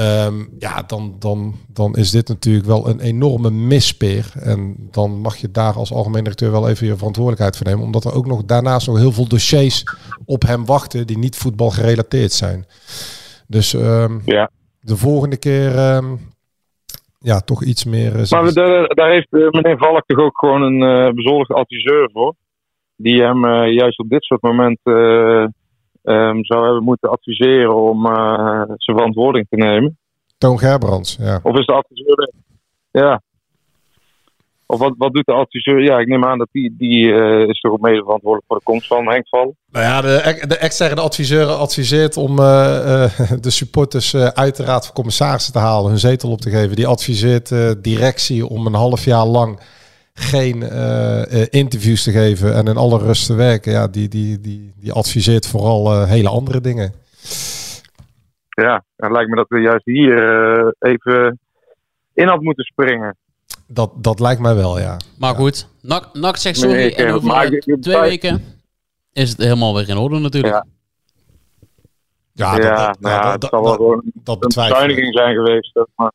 [0.00, 4.32] Um, ja, dan, dan, dan is dit natuurlijk wel een enorme mispeer.
[4.34, 7.84] En dan mag je daar als algemeen directeur wel even je verantwoordelijkheid voor nemen.
[7.84, 9.84] Omdat er ook nog daarnaast nog heel veel dossiers
[10.24, 12.66] op hem wachten die niet voetbal gerelateerd zijn.
[13.46, 14.50] Dus um, ja.
[14.80, 16.18] de volgende keer um,
[17.18, 18.16] ja, toch iets meer...
[18.16, 22.10] Uh, maar daar, daar heeft uh, meneer Valk toch ook gewoon een uh, bezoldigd adviseur
[22.12, 22.34] voor.
[22.96, 25.54] Die hem juist op dit soort momenten
[26.02, 29.98] um, zou hebben moeten adviseren om uh, zijn verantwoording te nemen.
[30.38, 31.40] Toon Gerbrands, ja.
[31.42, 32.32] Of is de adviseur...
[32.90, 33.20] Ja.
[34.70, 35.82] Of wat, wat doet de adviseur?
[35.82, 38.64] Ja, ik neem aan dat die, die eh, is toch ook mede verantwoordelijk voor de
[38.64, 39.56] komst van Henk Vallen.
[39.70, 44.64] Nou ja, de, de externe adviseur adviseert om eh, eh, de supporters uh, uit de
[44.64, 46.76] raad van commissarissen te halen, hun zetel op te geven.
[46.76, 49.60] Die adviseert de directie om een half jaar lang
[50.18, 50.62] geen
[51.50, 53.72] interviews te geven en in alle rust te werken.
[53.72, 56.92] Ja, die, die, die, die adviseert vooral hele andere dingen.
[58.48, 61.38] Ja, het lijkt me dat we juist hier even
[62.14, 63.16] in had moeten springen.
[63.66, 64.96] Dat, dat lijkt mij wel, ja.
[65.18, 68.42] Maar goed, NAC, NAC zegt sorry en over twee weken
[69.12, 70.54] is het helemaal weer in orde natuurlijk.
[70.54, 70.66] Ja.
[72.32, 75.80] Ja, dat, ja, dat, nou dat, dat, zal wel gewoon een bezuiniging zijn geweest.
[75.94, 76.12] Maar...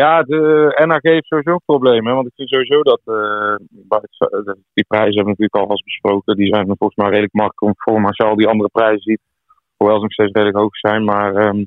[0.00, 2.06] Ja, de NAG heeft sowieso een probleem.
[2.06, 2.12] Hè?
[2.12, 3.56] Want ik vind sowieso dat uh,
[4.72, 6.36] die prijzen hebben we natuurlijk al vast besproken.
[6.36, 8.04] Die zijn volgens mij redelijk makkelijk voor.
[8.04, 9.20] als je al die andere prijzen ziet,
[9.76, 11.04] hoewel ze nog steeds redelijk hoog zijn.
[11.04, 11.66] Maar um,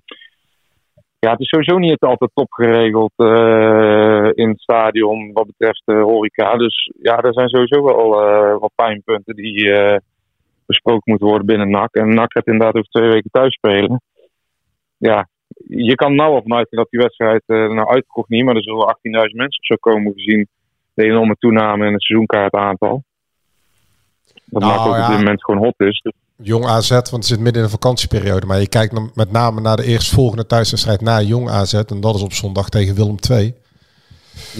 [1.19, 5.93] ja, het is sowieso niet altijd top geregeld uh, in het stadion wat betreft de
[5.95, 6.57] horeca.
[6.57, 9.71] Dus ja, er zijn sowieso wel uh, wat pijnpunten die
[10.65, 11.93] besproken moeten worden binnen NAC.
[11.93, 14.01] En NAC gaat inderdaad over twee weken thuis spelen.
[14.97, 15.27] Ja,
[15.69, 19.01] je kan nou al vanuit dat die wedstrijd nou uitgekocht niet, maar er zullen 18.000
[19.12, 20.47] mensen of zo komen gezien
[20.93, 23.03] de enorme toename in het seizoenkaartaantal.
[24.45, 25.03] Dat nou, maakt ook ja.
[25.03, 26.01] op dit moment gewoon hot is.
[26.01, 28.45] Dus Jong AZ, want het zit midden in de vakantieperiode.
[28.45, 31.73] Maar je kijkt met name naar de eerstvolgende thuiswedstrijd na Jong AZ.
[31.73, 33.39] En dat is op zondag tegen Willem II.
[33.39, 33.56] Nee,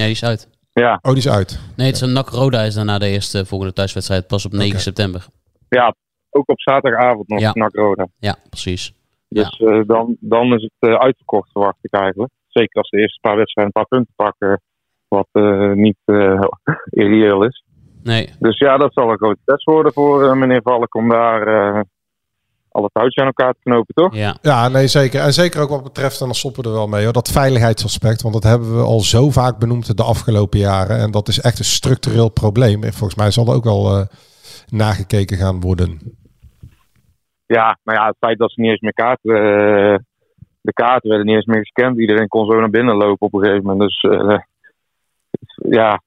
[0.06, 0.50] die is uit.
[0.74, 1.00] Ja.
[1.02, 1.60] Oh, die is uit.
[1.76, 4.28] Nee, het is een NAC Roda is daarna de eerste volgende thuiswedstrijd.
[4.28, 5.26] Pas op 9 september.
[5.70, 5.96] Ja,
[6.30, 7.52] ook op zaterdagavond nog ja.
[7.54, 8.08] NAC Roda.
[8.20, 8.93] Ja, precies.
[9.30, 9.68] Dus ja.
[9.68, 12.32] Uh, dan, dan is het uh, uitverkocht, verwacht ik eigenlijk.
[12.48, 14.62] Zeker als de eerste paar wedstrijden een paar punten pakken.
[15.08, 15.98] Wat uh, niet
[17.02, 17.63] irreëel is.
[18.04, 18.30] Nee.
[18.40, 21.82] Dus ja, dat zal een grote test worden voor uh, meneer Valk om daar uh,
[22.78, 24.16] alle touwtjes aan elkaar te knopen, toch?
[24.16, 24.38] Ja.
[24.42, 25.22] ja, nee, zeker.
[25.22, 28.22] En zeker ook wat betreft, en dan stoppen we er wel mee, hoor, dat veiligheidsaspect.
[28.22, 30.98] Want dat hebben we al zo vaak benoemd de afgelopen jaren.
[30.98, 32.84] En dat is echt een structureel probleem.
[32.84, 34.06] En volgens mij zal er ook wel uh,
[34.68, 36.00] nagekeken gaan worden.
[37.47, 39.33] Ja, maar ja, het feit dat ze niet eens meer kaarten...
[40.62, 41.99] de kaarten werden niet eens meer gescand.
[41.99, 43.89] Iedereen kon zo naar binnen lopen op een gegeven moment.
[43.89, 44.01] Dus
[45.55, 46.01] ja,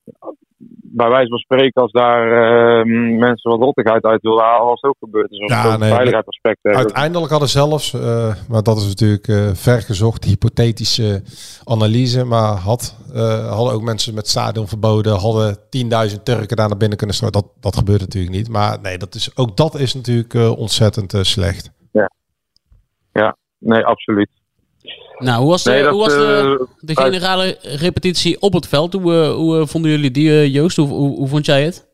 [0.93, 4.91] bij wijze van spreken, als daar uh, mensen wat rottigheid uit wilden halen, was het
[4.91, 5.31] ook gebeurd.
[5.31, 6.59] Dus ja, nee, veiligheidsaspect.
[6.63, 11.23] Uiteindelijk hadden zelfs, uh, maar dat is natuurlijk uh, vergezocht, hypothetische
[11.65, 12.25] analyse.
[12.25, 12.97] Maar had,
[13.49, 17.43] hadden ook mensen met stadion verboden, hadden 10.000 Turken daar naar binnen kunnen stromen.
[17.43, 18.49] Dat, dat gebeurt natuurlijk niet.
[18.49, 21.71] Maar nee, dat is, ook dat is natuurlijk ontzettend slecht.
[21.93, 22.11] Ja.
[23.13, 24.40] ja, nee, absoluut.
[25.21, 28.93] Nou, hoe was, de, hoe was de, de generale repetitie op het veld?
[28.93, 30.77] Hoe, hoe vonden jullie die, Joost?
[30.77, 31.89] Hoe, hoe, hoe, vond jij het?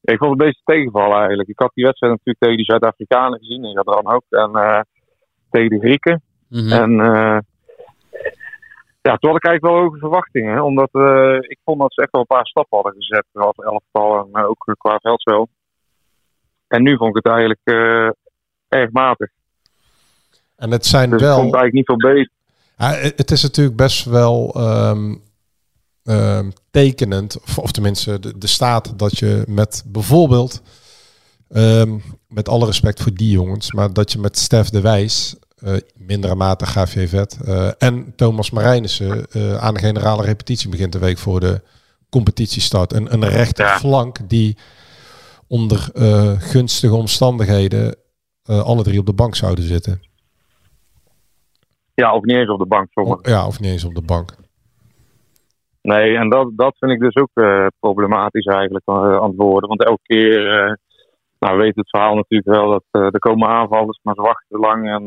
[0.00, 1.48] Ik vond het een beetje tegenvallen eigenlijk.
[1.48, 3.64] Ik had die wedstrijd natuurlijk tegen die Zuid-Afrikanen gezien.
[3.64, 4.24] En dan ook.
[4.30, 4.80] En uh,
[5.50, 6.22] tegen de Grieken.
[6.48, 6.72] Mm -hmm.
[6.72, 7.38] En uh,
[9.02, 10.64] ja, toen had ik eigenlijk wel hoge verwachtingen.
[10.64, 13.24] Omdat uh, ik vond dat ze echt wel een paar stappen hadden gezet.
[13.32, 15.48] Als elftal en ook qua veldspel.
[16.68, 17.60] En nu vond ik het eigenlijk
[18.68, 19.30] erg matig.
[20.56, 21.34] En het zijn dus wel.
[21.34, 22.30] Het eigenlijk niet veel beter.
[22.76, 25.22] Ja, het is natuurlijk best wel um,
[26.04, 30.62] um, tekenend, of, of tenminste de, de, staat dat je met bijvoorbeeld,
[31.48, 35.76] um, met alle respect voor die jongens, maar dat je met Stef de Wijs, uh,
[35.94, 40.98] mindere mate GV Vet, uh, en Thomas Marijnissen uh, aan de generale repetitie begint de
[40.98, 41.62] week voor de
[42.08, 42.92] competitiestart.
[42.92, 43.78] Een, een rechter ja.
[43.78, 44.56] flank die
[45.46, 45.90] onder
[46.38, 47.96] gunstige omstandigheden
[48.44, 50.00] alle drie op de bank zouden zitten.
[51.94, 52.88] Ja, of niet eens op de bank.
[52.92, 53.30] Sommigen.
[53.30, 54.34] Ja, of niet eens op de bank.
[55.82, 59.68] Nee, en dat, dat vind ik dus ook uh, problematisch eigenlijk uh, aan het worden.
[59.68, 60.72] Want elke keer, uh,
[61.38, 64.88] nou weet het verhaal natuurlijk wel, dat er komen aanvallers, maar ze wachten te lang.
[64.88, 65.04] En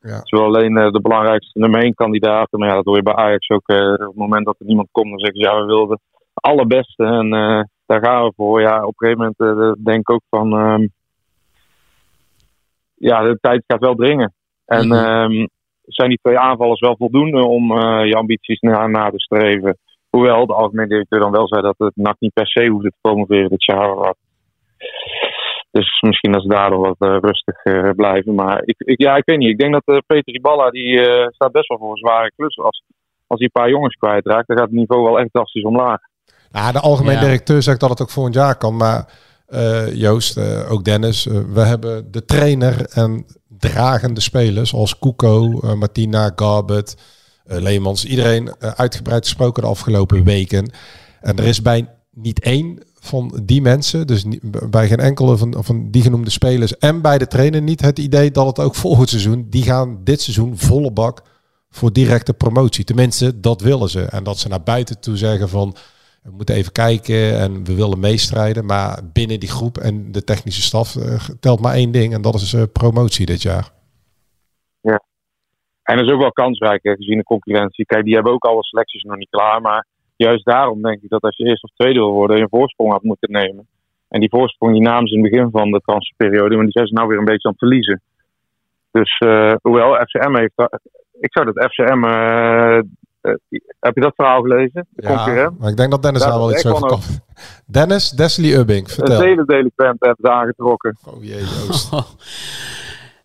[0.00, 0.20] ja.
[0.22, 2.58] ze willen alleen de belangrijkste nummer 1 kandidaten.
[2.58, 3.68] Maar ja, dat hoor je bij Ajax ook.
[3.68, 6.00] op het moment dat er niemand komt, dan zeggen ze ja, we wilden
[6.34, 7.04] de allerbeste.
[7.04, 7.30] En
[7.86, 8.60] daar gaan we voor.
[8.60, 10.86] Ja, op een gegeven moment denk ik ook van, ehm,
[12.94, 14.34] ja, de tijd gaat wel dringen.
[14.64, 15.48] En mm -hmm
[15.86, 19.78] zijn die twee aanvallers wel voldoende om uh, je ambities na, na te streven.
[20.10, 22.96] Hoewel de algemeen directeur dan wel zei dat het NAC niet per se hoefde te
[23.00, 24.14] promoveren dit jaar.
[25.70, 28.34] Dus misschien dat ze daardoor wat uh, rustiger uh, blijven.
[28.34, 29.50] Maar ik, ik, ja, ik weet niet.
[29.50, 30.98] Ik denk dat uh, Peter Iballa, die
[31.30, 32.58] staat best wel voor een zware klus.
[32.58, 32.82] Als,
[33.26, 35.98] als hij een paar jongens kwijtraakt, dan gaat het niveau wel echt drastisch omlaag.
[36.50, 37.20] Nou, de algemeen ja.
[37.20, 38.76] directeur zegt dat het ook volgend jaar kan.
[38.76, 39.08] Maar
[39.94, 43.24] Joost, ook Dennis, we hebben de trainer en
[43.58, 46.96] dragende spelers als Kuko, uh, Martina, Garbet,
[47.46, 48.04] uh, Leemans.
[48.04, 50.72] Iedereen uh, uitgebreid gesproken de afgelopen weken.
[51.20, 54.24] En er is bij niet één van die mensen, dus
[54.68, 58.30] bij geen enkele van, van die genoemde spelers en bij de trainer niet het idee
[58.30, 61.22] dat het ook volgend seizoen, die gaan dit seizoen volle bak
[61.70, 62.84] voor directe promotie.
[62.84, 64.02] Tenminste, dat willen ze.
[64.02, 65.76] En dat ze naar buiten toe zeggen van
[66.24, 68.66] we moeten even kijken en we willen meestrijden.
[68.66, 72.34] Maar binnen die groep en de technische staf eh, telt maar één ding en dat
[72.34, 73.72] is eh, promotie dit jaar.
[75.84, 77.86] En dat is ook wel kansrijk gezien de concurrentie.
[77.86, 79.60] Kijk, die hebben ook alle selecties nog niet klaar.
[79.60, 82.48] Maar juist daarom denk ik dat als je eerst of tweede wil worden, je een
[82.48, 83.66] voorsprong had moeten nemen.
[84.08, 86.86] En die voorsprong die namen ze in het begin van de transferperiode, maar die zijn
[86.86, 88.02] ze nou weer een beetje aan het verliezen.
[88.90, 90.52] Dus eh, hoewel FCM heeft.
[91.20, 92.02] Ik zou dat FCM.
[93.24, 94.86] Eh, heb je dat verhaal gelezen?
[94.90, 95.58] De concurrent?
[95.58, 97.00] maar ik denk dat Dennis Ja, daar wel iets over kan.
[97.66, 99.20] Dennis, Desley Ubbing, Een vertel.
[99.20, 100.96] hele delinquent hebben ze aangetrokken.
[101.04, 101.90] Oh jee, Joost.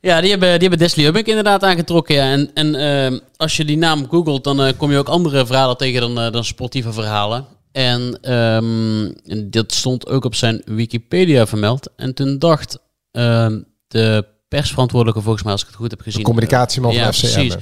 [0.01, 2.15] Ja, die hebben, die hebben Desley Ubbink inderdaad aangetrokken.
[2.15, 2.31] Ja.
[2.31, 5.77] En, en ehm, als je die naam googelt, dan eh, kom je ook andere verhalen
[5.77, 7.45] tegen dan, eh, dan sportieve verhalen.
[7.71, 11.91] En ehm, en dat stond ook op zijn Wikipedia vermeld.
[11.95, 12.79] En toen dacht
[13.12, 16.19] ehm, de persverantwoordelijke, volgens mij als ik het goed heb gezien...
[16.19, 17.33] De communicatieman van ja, FCM.
[17.33, 17.55] precies.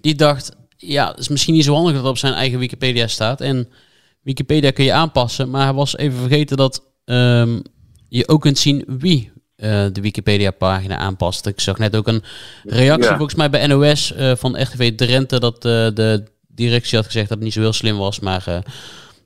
[0.00, 3.06] Die dacht, ja, het is misschien niet zo handig dat het op zijn eigen Wikipedia
[3.06, 3.40] staat.
[3.40, 3.68] En
[4.22, 7.60] Wikipedia kun je aanpassen, maar hij was even vergeten dat ehm,
[8.08, 11.46] je ook kunt zien wie eh, de Wikipedia-pagina aanpast.
[11.46, 12.22] Ik zag net ook een
[12.64, 13.16] reactie Ja.
[13.16, 15.60] volgens mij bij NOS eh, van RTV Drenthe dat eh,
[15.94, 18.62] de directie had gezegd dat het niet zo heel slim was, maar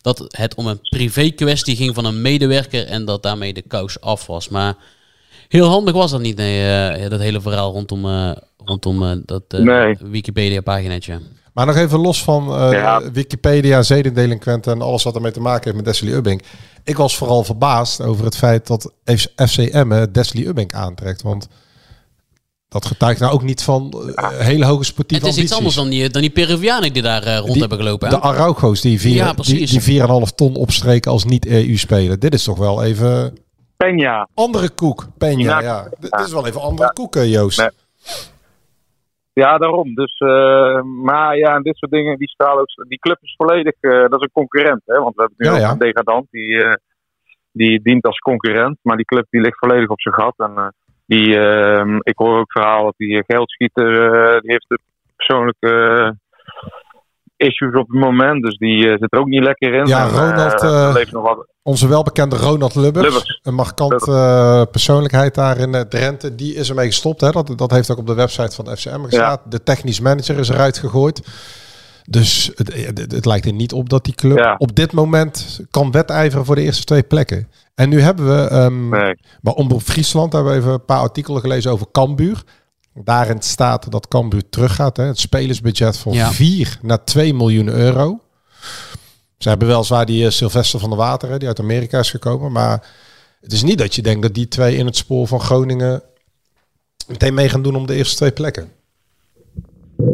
[0.00, 4.26] dat het om een privé-kwestie ging van een medewerker en dat daarmee de kous af
[4.26, 4.48] was.
[4.48, 4.74] Maar
[5.48, 9.96] heel handig was dat niet, nee, dat hele verhaal rondom, rondom dat Nee.
[10.00, 11.20] Wikipedia-paginaatje.
[11.56, 13.10] Maar nog even los van eh, Ja.
[13.12, 16.42] Wikipedia, zedendelinquenten en alles wat ermee te maken heeft met Desley Ubbing.
[16.84, 18.92] Ik was vooral verbaasd over het feit dat
[19.36, 21.22] FCM Desley Ubbing aantrekt.
[21.22, 21.48] Want
[22.68, 25.88] dat getuigt nou ook niet van eh, hele hoge sportieve Het is iets anders dan
[25.88, 28.08] die, dan die Peruvianen die daar eh, rond Die- hebben gelopen.
[28.08, 28.14] hè?
[28.14, 29.84] De Araujo's die, vier, Ja, die, precies.
[29.84, 32.18] die 4,5 ton opstreken als niet-EU-speler.
[32.18, 33.38] Dit is toch wel even
[33.84, 34.30] Peña.
[34.34, 35.06] andere koek.
[35.14, 35.60] Peña, Ja.
[35.60, 35.88] ja.
[36.00, 37.58] Dit is wel even andere koek, eh, Joost.
[37.58, 37.68] Nee.
[39.42, 39.94] Ja, daarom.
[39.94, 42.88] Dus, eh, maar ja, en dit soort dingen, die stralen ook.
[42.88, 44.82] Die club is volledig, eh, dat is een concurrent.
[44.84, 44.98] Hè?
[45.00, 45.70] Want we hebben nu Ja, ook ja.
[45.70, 46.72] een degradant die, eh,
[47.52, 48.78] die dient als concurrent.
[48.82, 50.34] Maar die club die ligt volledig op zijn gat.
[50.36, 50.74] En
[51.06, 53.90] die, eh, ik hoor ook verhaal dat die geldschieter,
[54.40, 54.78] die heeft de
[55.16, 56.14] persoonlijke
[57.36, 58.42] issues op het moment.
[58.42, 59.86] Dus die eh, zit er ook niet lekker in.
[59.86, 61.46] Ja, En, Ronald, eh, leeft nog wat.
[61.62, 63.40] Onze welbekende Ronald Lubbers, Lubbers.
[63.42, 64.04] een markant
[64.70, 67.20] persoonlijkheid daar in Drenthe, die is ermee gestopt.
[67.20, 67.30] Hè?
[67.30, 69.38] Dat, dat heeft ook op de website van FCM gestaan.
[69.48, 71.22] De technisch manager is eruit gegooid.
[72.08, 74.54] Dus het, het, het lijkt er niet op dat die club Ja.
[74.58, 77.48] op dit moment kan wedijveren voor de eerste twee plekken.
[77.74, 79.14] En nu hebben we, ehm Nee.
[79.40, 82.42] bij Omroep Friesland hebben we even een paar artikelen gelezen over Cambuur.
[83.04, 84.96] Daarin staat dat Cambuur teruggaat.
[84.96, 85.04] Hè?
[85.04, 86.30] Het spelersbudget van Ja.
[86.30, 88.20] 4 naar 2 miljoen euro.
[89.38, 92.52] Ze hebben weliswaar die eh, Sylvester van der Water, hè, die uit Amerika is gekomen.
[92.52, 92.86] Maar
[93.40, 96.02] het is niet dat je denkt dat die twee in het spoor van Groningen
[97.08, 98.68] meteen mee gaan doen om de eerste twee plekken.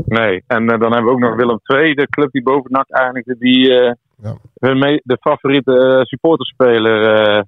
[0.05, 2.90] Nee, en eh, dan hebben we ook nog Willem II, de club die boven NAC
[2.90, 3.92] eindigde, die eh,
[4.23, 4.37] Ja.
[4.59, 7.42] hun de favoriete supporterspeler eh,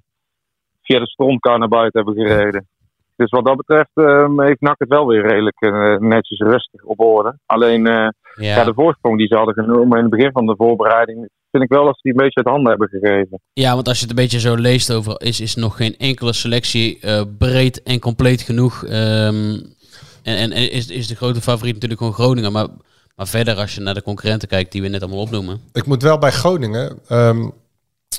[0.81, 2.67] via de stroomkar naar buiten hebben gereden.
[3.15, 6.99] Dus wat dat betreft eh, heeft NAC het wel weer redelijk eh, netjes rustig op
[6.99, 7.37] orde.
[7.45, 8.55] Alleen eh, ja.
[8.55, 8.63] ja.
[8.63, 11.85] de voorsprong die ze hadden genomen in het begin van de voorbereiding, vind ik wel
[11.85, 13.41] dat ze die een beetje uit handen hebben gegeven.
[13.53, 16.33] ja, want als je het een beetje zo leest over, is, is nog geen enkele
[16.33, 18.83] selectie eh, breed en compleet genoeg.
[18.83, 19.59] Ehm,
[20.23, 22.51] en en is, is de grote favoriet natuurlijk gewoon Groningen.
[22.51, 22.67] Maar,
[23.15, 25.61] maar verder, als je naar de concurrenten kijkt die we net allemaal opnoemen.
[25.73, 27.49] Ik moet wel bij Groningen, ehm,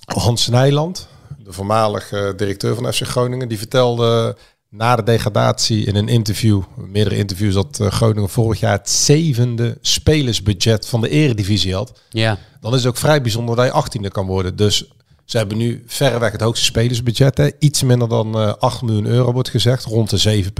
[0.07, 4.37] Hans Nijland, de voormalig directeur van FC Groningen, die vertelde
[4.69, 9.79] na de degradatie in een interview, meerdere interviews, dat eh, Groningen vorig jaar het zevende
[9.81, 12.01] spelersbudget van de eredivisie had.
[12.11, 14.57] Ja, Dan is het ook vrij bijzonder dat je achttiende kan worden.
[14.57, 14.85] Dus
[15.25, 17.37] ze hebben nu verreweg het hoogste spelersbudget.
[17.37, 17.51] Hè.
[17.59, 19.85] Iets minder dan eh 8 miljoen euro wordt gezegd.
[19.85, 20.51] Rond de 7,6,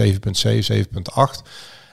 [0.00, 0.16] 7,7,
[0.72, 1.42] 7,8.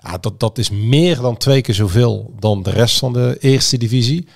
[0.01, 3.77] Ja, dat, dat is meer dan twee keer zoveel dan de rest van de eerste
[3.77, 4.27] divisie.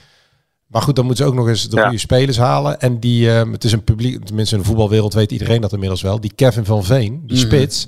[0.71, 1.83] Maar goed, dan moeten ze ook nog eens de Ja.
[1.83, 2.79] goede spelers halen.
[2.79, 6.01] En die, eh, het is een publiek, tenminste in de voetbalwereld weet iedereen dat inmiddels
[6.01, 6.19] wel.
[6.21, 7.45] Die Kevin van Veen, die Mhm.
[7.45, 7.87] spits.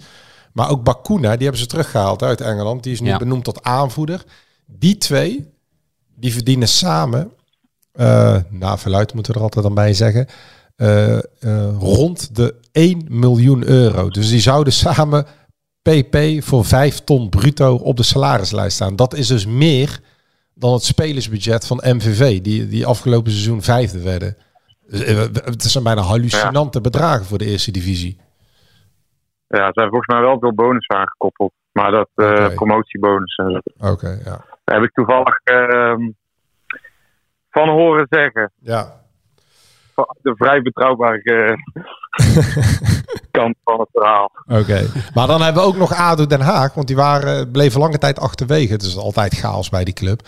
[0.53, 2.83] Maar ook Bakuna, die hebben ze teruggehaald uit Engeland.
[2.83, 3.17] Die is nu Ja.
[3.17, 4.23] benoemd tot aanvoerder.
[4.65, 5.45] Die twee,
[6.15, 7.31] die verdienen samen,
[7.91, 10.27] eh nou verluid moeten we er altijd dan bij zeggen,
[10.75, 11.21] eh, eh,
[11.79, 14.09] rond de 1 miljoen euro.
[14.09, 15.25] Dus die zouden samen
[15.81, 18.95] pp voor 5 ton bruto op de salarislijst staan.
[18.95, 19.99] Dat is dus meer
[20.53, 24.35] dan het spelersbudget van MVV, die, die afgelopen seizoen vijfde werden.
[24.87, 28.21] Dus, eh, het zijn bijna hallucinante bedragen voor de eerste divisie.
[29.47, 31.51] Ja, ze hebben volgens mij wel veel bonus aangekoppeld.
[31.71, 32.53] Maar dat eh, Oké.
[32.53, 33.91] promotiebonus en zo.
[33.91, 34.45] Oké, ja.
[34.63, 36.09] Daar heb ik toevallig ehm,
[37.49, 38.51] van horen zeggen.
[38.59, 39.01] Ja.
[40.21, 41.83] de vrij betrouwbare eh,
[43.31, 44.31] kant van het verhaal.
[44.47, 44.89] Oké.
[45.13, 46.73] Maar dan hebben we ook nog ADO Den Haag.
[46.73, 48.73] Want die waren, bleven lange tijd achterwege.
[48.73, 50.27] Het is altijd chaos bij die club.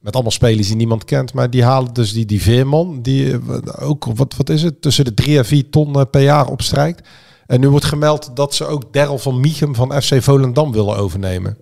[0.00, 1.32] Met allemaal spelers die niemand kent.
[1.32, 3.02] Maar die halen dus die, die Veerman.
[3.02, 4.82] Die eh, ook, wat, wat is het?
[4.82, 7.08] Tussen de 3 en 4 ton eh, per jaar opstrijkt.
[7.46, 11.56] En nu wordt gemeld dat ze ook Daryl van Miechem van FC Volendam willen overnemen.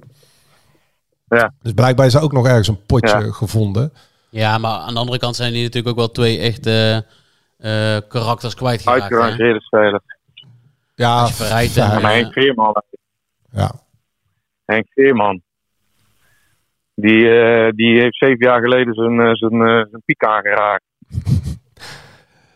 [1.29, 1.53] Ja.
[1.63, 3.33] Dus blijkbaar is er ook nog ergens een potje Ja.
[3.33, 3.93] gevonden.
[4.31, 7.13] Ja, maar aan de andere kant zijn die natuurlijk ook wel twee echte eh,
[8.09, 8.99] karakters kwijtgeraakt.
[9.11, 9.17] hè?
[9.17, 10.01] Uitgerangeerde speler.
[10.95, 12.83] Ja, verrijdt ja, Maar eh, Henk Veerman,
[13.53, 13.71] ja.
[14.65, 15.43] Henk Veerman.
[16.95, 20.85] Die, eh, die heeft zeven jaar geleden zijn, eh, zijn, eh, zijn piek aangeraakt.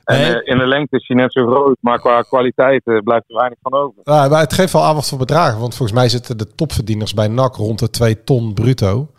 [0.05, 0.35] En Nee.
[0.35, 3.37] eh, in de lengte is hij net zo groot, maar qua kwaliteit eh, blijft er
[3.37, 4.01] weinig van over.
[4.05, 5.61] Ja, maar het geeft wel aan wat voor bedragen.
[5.61, 9.11] Want volgens mij zitten de topverdieners bij NAC rond de 2 ton bruto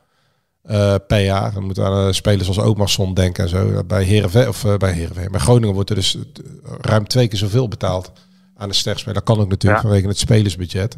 [0.70, 1.54] eh, per jaar.
[1.54, 3.84] Dan moeten we aan eh, spelers als Omarsson denken en zo.
[3.84, 6.18] Bij Heerenveen, of eh, bij Heerenveen, bij Groningen wordt er dus
[6.82, 8.12] ruim twee keer zoveel betaald
[8.56, 9.14] aan de sterspeler.
[9.14, 9.88] Dat kan ook natuurlijk Ja.
[9.88, 10.98] vanwege het spelersbudget.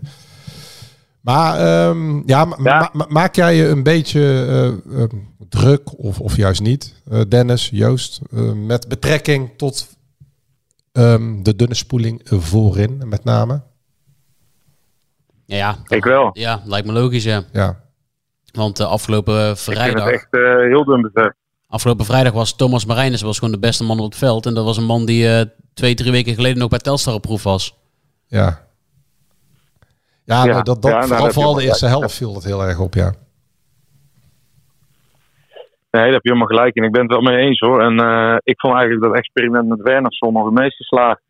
[1.22, 2.80] Maar ehm, ja, ma- Ja.
[2.80, 4.80] ma- ma- maak jij je een beetje
[5.50, 9.88] druk of, of juist niet, eh, Dennis, Joost, eh, met betrekking tot
[10.92, 13.62] ehm, de dunne spoeling voorin met name?
[15.46, 16.30] Ja, ja, Ik wel.
[16.34, 17.44] ja, lijkt me logisch, ja.
[17.54, 17.80] Ja.
[18.54, 21.34] Want eh, afgelopen eh, Ik vind vrijdag, het echt eh, heel dun bezet.
[21.68, 24.46] afgelopen vrijdag was Thomas Marijnis was gewoon de beste man op het veld.
[24.46, 27.22] En dat was een man die eh, twee, drie weken geleden nog bij Telstar op
[27.22, 27.78] proef was.
[28.28, 28.60] Ja.
[30.24, 32.00] Ja, Ja, dat, dat, ja, nou, vooral, vooral de eerste gelijk.
[32.00, 33.14] helft viel dat heel erg op, ja.
[35.92, 36.84] Nee, daar heb je helemaal gelijk in.
[36.84, 37.82] Ik ben het wel mee eens hoor.
[37.82, 41.22] En eh, ik vond eigenlijk dat experiment met Wernersson nog het meest geslaagd.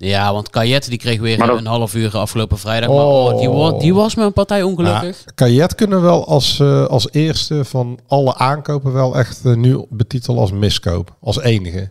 [0.00, 2.88] Ja, want Kajet die kreeg weer dat- een half uur afgelopen vrijdag.
[2.88, 3.38] Maar Oh.
[3.38, 5.22] die, wa- die was met een partij ongelukkig.
[5.24, 9.54] Ja, Kajet kunnen we wel als, eh, als eerste van alle aankopen wel echt eh,
[9.54, 11.16] nu betitelen als miskoop.
[11.20, 11.90] Als enige.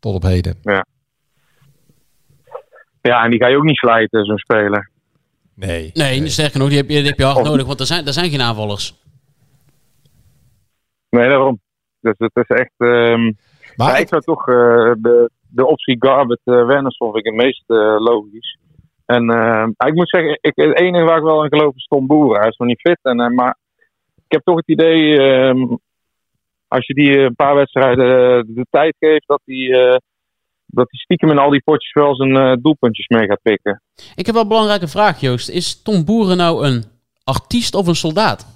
[0.00, 0.56] Tot op heden.
[3.02, 4.90] Ja, en die ga je ook niet slijten, zo'n speler.
[5.54, 5.90] Nee.
[5.94, 7.44] Nee, sterker nog, die heb je, die heb je hard Oh.
[7.44, 8.94] nodig, want er zijn, er zijn geen aanvallers.
[11.10, 11.60] Nee, daarom.
[12.00, 12.72] Dus het is echt...
[12.76, 13.32] ehm,
[13.76, 14.54] Maar ja, ik zou toch eh,
[14.98, 18.58] de, de optie Garbet uh, vind ik het meest eh, logisch.
[19.06, 22.06] En eh, ik moet zeggen, ik, het enige waar ik wel in geloof is Tom
[22.06, 22.40] Boeren.
[22.40, 22.98] Hij is nog niet fit.
[23.02, 23.56] En, eh, maar
[24.16, 25.76] ik heb toch het idee, ehm,
[26.68, 29.96] als je die een paar wedstrijden eh, de tijd geeft, dat hij eh,
[30.66, 33.82] dat hij stiekem in al die potjes wel zijn eh, doelpuntjes mee gaat pikken.
[34.14, 35.48] Ik heb wel een belangrijke vraag, Joost.
[35.48, 36.84] Is Tom Boeren nou een
[37.24, 38.46] artiest of een soldaat?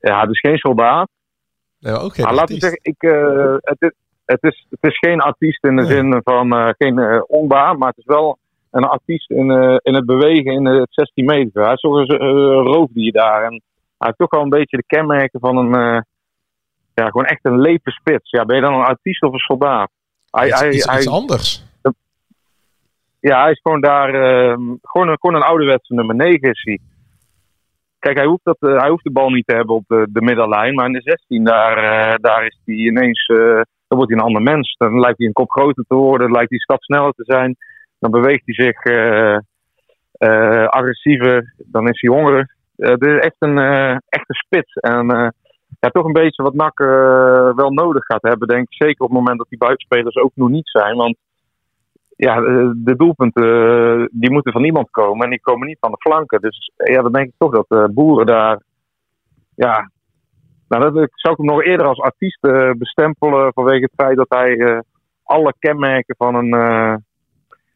[0.00, 1.08] Ja, het is geen soldaat.
[1.84, 2.60] Nee, ook geen Maar we artiest.
[2.62, 3.92] zeggen, ik, eh, het, is,
[4.24, 5.90] het, is, het is geen artiest in de Nee.
[5.90, 8.38] zin van eh, geen eh, onbaan, maar het is wel
[8.70, 9.50] een artiest in,
[9.82, 11.62] in het bewegen in het 16 meter.
[11.64, 13.42] Hij is toch een uh, roofdier daar.
[13.42, 13.50] En
[13.98, 16.04] hij heeft toch wel een beetje de kenmerken van een,
[16.94, 18.30] ja, gewoon echt een lepe spits.
[18.30, 19.90] Ja, ben je dan een artiest of een soldaat?
[20.30, 21.64] Hij, iets, hij, iets, hij, iets anders.
[23.20, 26.78] ja, hij is gewoon daar, eh, gewoon, een, gewoon een ouderwetse nummer 9 is hij.
[28.04, 30.22] Kijk, hij hoeft, dat, eh, hij hoeft de bal niet te hebben op de, de
[30.22, 34.20] middenlijn, maar in de 16 daar, eh, daar is hij ineens, eh, dan wordt hij
[34.20, 34.74] een ander mens.
[34.78, 37.24] Dan lijkt hij een kop groter te worden, dan lijkt hij een stap sneller te
[37.24, 37.56] zijn.
[37.98, 38.78] Dan beweegt hij zich
[40.68, 42.46] agressiever, dan is hij hongerig.
[42.76, 43.58] Dit is echt een
[44.08, 44.72] echte spits.
[44.74, 45.32] En
[45.84, 48.74] ja, toch een beetje wat eh, wel nodig gaat hebben, denk ik.
[48.86, 50.96] Zeker op het moment dat die buitenspelers ook nog niet zijn.
[50.96, 51.16] Want
[52.16, 55.90] ja, de, de doelpunten eh, die moeten van iemand komen en die komen niet van
[55.90, 56.40] de flanken.
[56.40, 58.62] Dus eh, ja, dan denk ik toch dat de boeren daar.
[59.54, 59.90] Ja,
[60.68, 64.16] nou, dat ik zou ik hem nog eerder als artiest eh, bestempelen vanwege het feit
[64.16, 64.78] dat hij eh,
[65.24, 66.94] alle kenmerken van een, eh,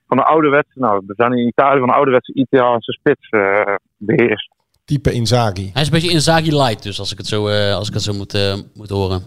[0.06, 4.56] van een ouderwetse, nou, we zijn in Italië van een ouderwetse Italiaanse spits eh, beheerst.
[4.84, 5.70] Type Inzaghi.
[5.72, 8.02] Hij is een beetje Inzaghi light, dus als ik het zo, eh, als ik het
[8.02, 9.22] zo moet, eh, moet horen.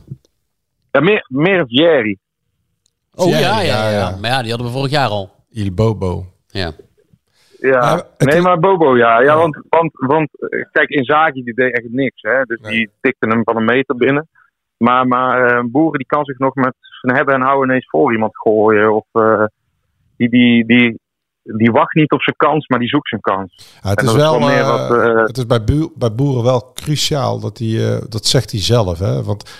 [0.91, 2.17] Ja, meer, meer Vieri.
[3.15, 4.15] Oh ja, ja, ja, ja, ja.
[4.21, 5.29] Maar ja, die hadden we vorig jaar al.
[5.49, 6.25] Il Bobo.
[6.47, 6.71] Ja.
[7.59, 9.19] Ja, Maar het nee, is- maar Bobo, ja.
[9.19, 9.37] ja Ja.
[9.37, 12.21] want, want, want eh, kijk, Inzaghi die deed echt niks.
[12.21, 12.43] Hè?
[12.43, 12.71] Dus Nee.
[12.71, 14.29] die tikte hem van een meter binnen.
[14.77, 18.11] Maar, maar eh, Boeren die kan zich nog met zijn hebben en houden ineens voor
[18.13, 18.95] iemand gooien.
[18.95, 19.43] Of eh,
[20.17, 20.99] die, die, die,
[21.43, 23.79] die wacht niet op zijn kans, maar die zoekt zijn kans.
[23.83, 25.63] Ja, het En is dat is wel, wel meer eh, wat, eh, het is bij,
[25.63, 29.23] bu- bij boeren wel cruciaal dat hij, eh, dat zegt hij zelf, hè?
[29.23, 29.51] Want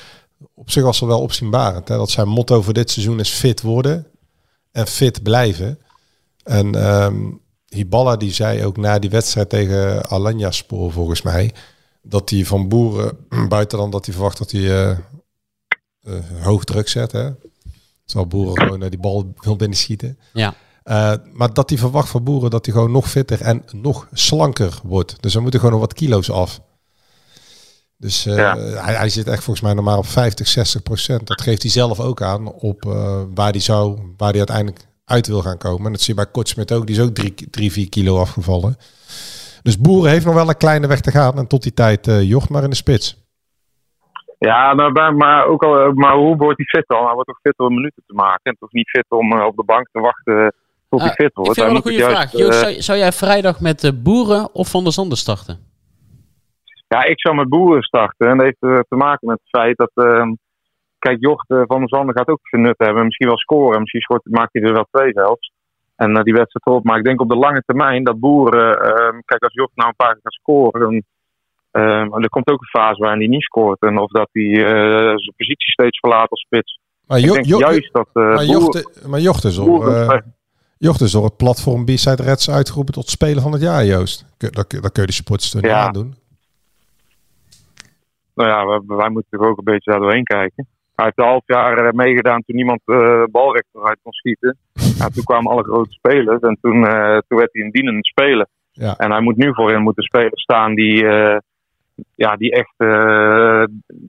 [0.53, 1.97] op zich was er wel opzienbarend, hè?
[1.97, 4.07] Dat zijn motto voor dit seizoen is fit worden
[4.71, 5.79] en fit blijven.
[6.43, 7.15] En ehm
[7.75, 11.53] Hiballa die zei ook na die wedstrijd tegen Alanya Spoor volgens mij
[12.01, 13.17] dat hij van boeren
[13.49, 14.97] buiten dan dat hij verwacht dat hij eh, eh,
[16.41, 17.29] hoog druk zet, hè?
[18.05, 20.19] Zal boeren gewoon eh, die bal wil binnen schieten.
[20.33, 20.53] Ja.
[20.83, 24.79] Uh, maar dat hij verwacht van boeren dat hij gewoon nog fitter en nog slanker
[24.83, 25.21] wordt.
[25.21, 26.61] Dus er moeten gewoon nog wat kilo's af.
[28.01, 28.57] Dus eh, Ja.
[28.57, 31.27] hij, hij zit echt volgens mij nog maar op 50, 60 procent.
[31.27, 35.27] Dat geeft hij zelf ook aan op eh, waar hij zou, waar hij uiteindelijk uit
[35.27, 35.85] wil gaan komen.
[35.85, 36.87] En dat zie je bij Kortsmit ook.
[36.87, 37.13] Die is ook
[37.51, 38.75] 3, 4 kilo afgevallen.
[39.61, 41.37] Dus Boeren heeft nog wel een kleine weg te gaan.
[41.37, 43.19] En tot die tijd eh Jocht maar in de spits.
[44.39, 47.03] Ja, maar, maar, ook al, maar hoe wordt hij fit dan?
[47.05, 48.41] Hij wordt toch fit om minuten te maken.
[48.43, 50.53] En toch niet fit om op de bank te wachten
[50.89, 51.53] tot hij Ah, fit ik wordt.
[51.53, 52.31] vind Hij wel een goede vraag.
[52.31, 55.59] Joost, zou, zou jij vrijdag met de Boeren of Van der Zanden starten?
[56.93, 58.27] Ja, ik zou met boeren starten.
[58.27, 59.91] En dat heeft eh, te maken met het feit dat.
[59.93, 60.33] ehm,
[60.99, 63.05] kijk, Jocht eh, van der Zanden gaat ook zijn nut hebben.
[63.05, 63.79] Misschien wel scoren.
[63.79, 65.51] Misschien scoort, maakt hij er wel twee zelfs.
[65.95, 66.83] En eh, die wedstrijd erop.
[66.83, 68.81] Maar ik denk op de lange termijn dat boeren.
[68.81, 70.79] ehm, kijk, als Jocht nou een paar keer gaat scoren.
[70.81, 71.01] Dan,
[71.71, 73.79] ehm, er komt ook een fase waarin hij niet scoort.
[73.81, 76.79] En of dat hij zijn positie steeds verlaat als spits.
[77.07, 78.07] Maar, Jo- Jo- juist dat.
[78.13, 79.55] maar, Boer- Jocht, maar Jocht is
[80.77, 84.25] Jocht door het platform B-Side Reds uitgeroepen tot speler van het jaar, Joost.
[84.37, 85.85] Dat, kun- dat kun je de supporters niet Ja.
[85.85, 86.15] aandoen.
[88.35, 90.67] Nou ja, wij, wij moeten er ook een beetje daar doorheen kijken.
[90.95, 94.57] Hij heeft een half jaar eh, meegedaan toen niemand eh balrecht eruit kon schieten.
[94.97, 98.47] Ja, toen kwamen alle grote spelers en toen, eh, toen werd hij een dienende speler.
[98.71, 98.95] Ja.
[98.97, 101.03] En hij moet nu voorin moeten speler staan die,
[102.15, 102.73] ja, die echt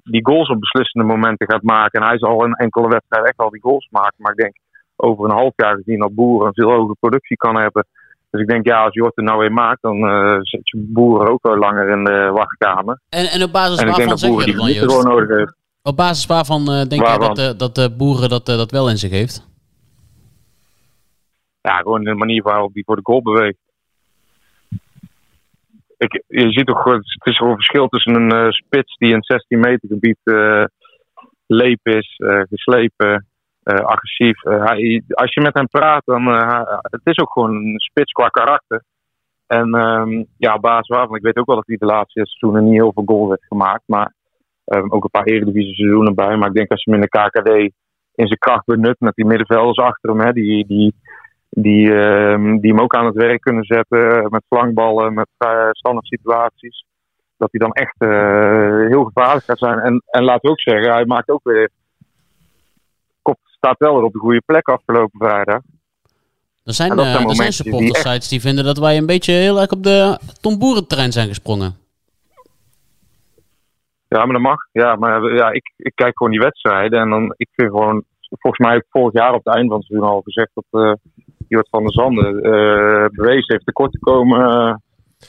[0.04, 2.00] die goals op beslissende momenten gaat maken.
[2.00, 4.14] En hij zal al in enkele wedstrijden echt al die goals maken.
[4.16, 4.54] Maar ik denk
[4.96, 7.86] over een half jaar gezien dat Boeren een veel hogere productie kan hebben.
[8.32, 11.30] Dus ik denk, ja, als Jort er nou weer maakt, dan eh, zet je Boeren
[11.30, 13.00] ook wel langer in de wachtkamer.
[13.08, 15.06] En, en op basis En waarvan dat zeg je Boeren dat die dan, Joost?
[15.06, 15.56] nodig heeft.
[15.82, 17.34] Op basis waarvan eh, denk jij Waarvan?
[17.34, 19.48] dat, eh, dat de Boeren dat, dat wel in zich heeft?
[21.60, 23.58] Ja, gewoon de manier waarop hij voor de goal beweegt.
[25.96, 29.26] Ik, je ziet toch, het is gewoon een verschil tussen een spits die in het
[29.26, 30.18] 16 meter gebied
[31.46, 32.14] leep is,
[32.50, 33.26] geslepen,
[33.64, 34.44] agressief.
[34.44, 38.12] Eh, hij, als je met hem praat, dan uh, het is ook gewoon een spits
[38.12, 38.82] qua karakter.
[39.46, 42.80] En um, ja, basis waarvan, ik weet ook wel dat hij de laatste seizoenen niet
[42.80, 43.82] heel veel goals heeft gemaakt.
[43.86, 44.14] Maar
[44.64, 46.36] um, ook een paar eredivisie seizoenen bij.
[46.36, 47.48] Maar ik denk als je hem in de KKD
[48.14, 50.94] in zijn kracht benut met die middenvelders achter hem, hè, die, die,
[51.48, 55.28] die, uh, die hem ook aan het werk kunnen zetten met flankballen, met
[55.70, 56.84] standaard situaties.
[57.36, 57.94] Dat hij dan echt
[58.90, 59.78] heel gevaarlijk gaat zijn.
[59.78, 61.70] En, en laten we ook zeggen, hij maakt ook weer.
[63.64, 65.60] Staat wel weer op de goede plek afgelopen vrijdag.
[66.64, 68.28] Er zijn, uh, er zijn supportersites die, echt...
[68.28, 71.76] die vinden dat wij een beetje heel erg op de Tom Boeren-terrein zijn gesprongen.
[74.08, 74.58] Ja, maar dat mag.
[74.72, 77.00] Ja, maar ja, ik, ik kijk gewoon die wedstrijden.
[77.00, 79.78] En dan, ik vind gewoon, volgens mij heb ik vorig jaar op het einde van
[79.78, 80.92] het seizoen al gezegd dat uh,
[81.48, 84.40] Jort van der Zanden uh, bewezen heeft tekort te komen.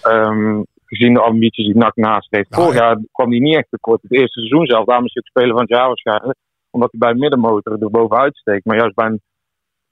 [0.08, 2.56] Um, gezien de ambities die NAC naast heeft.
[2.56, 4.02] Vorig jaar kwam hij niet echt tekort.
[4.02, 6.38] Het eerste seizoen zelf, daarom is hij ook speler van het jaar waarschijnlijk.
[6.74, 8.66] Omdat hij bij een middenmotor er bovenuit steekt.
[8.66, 9.22] Maar juist bij een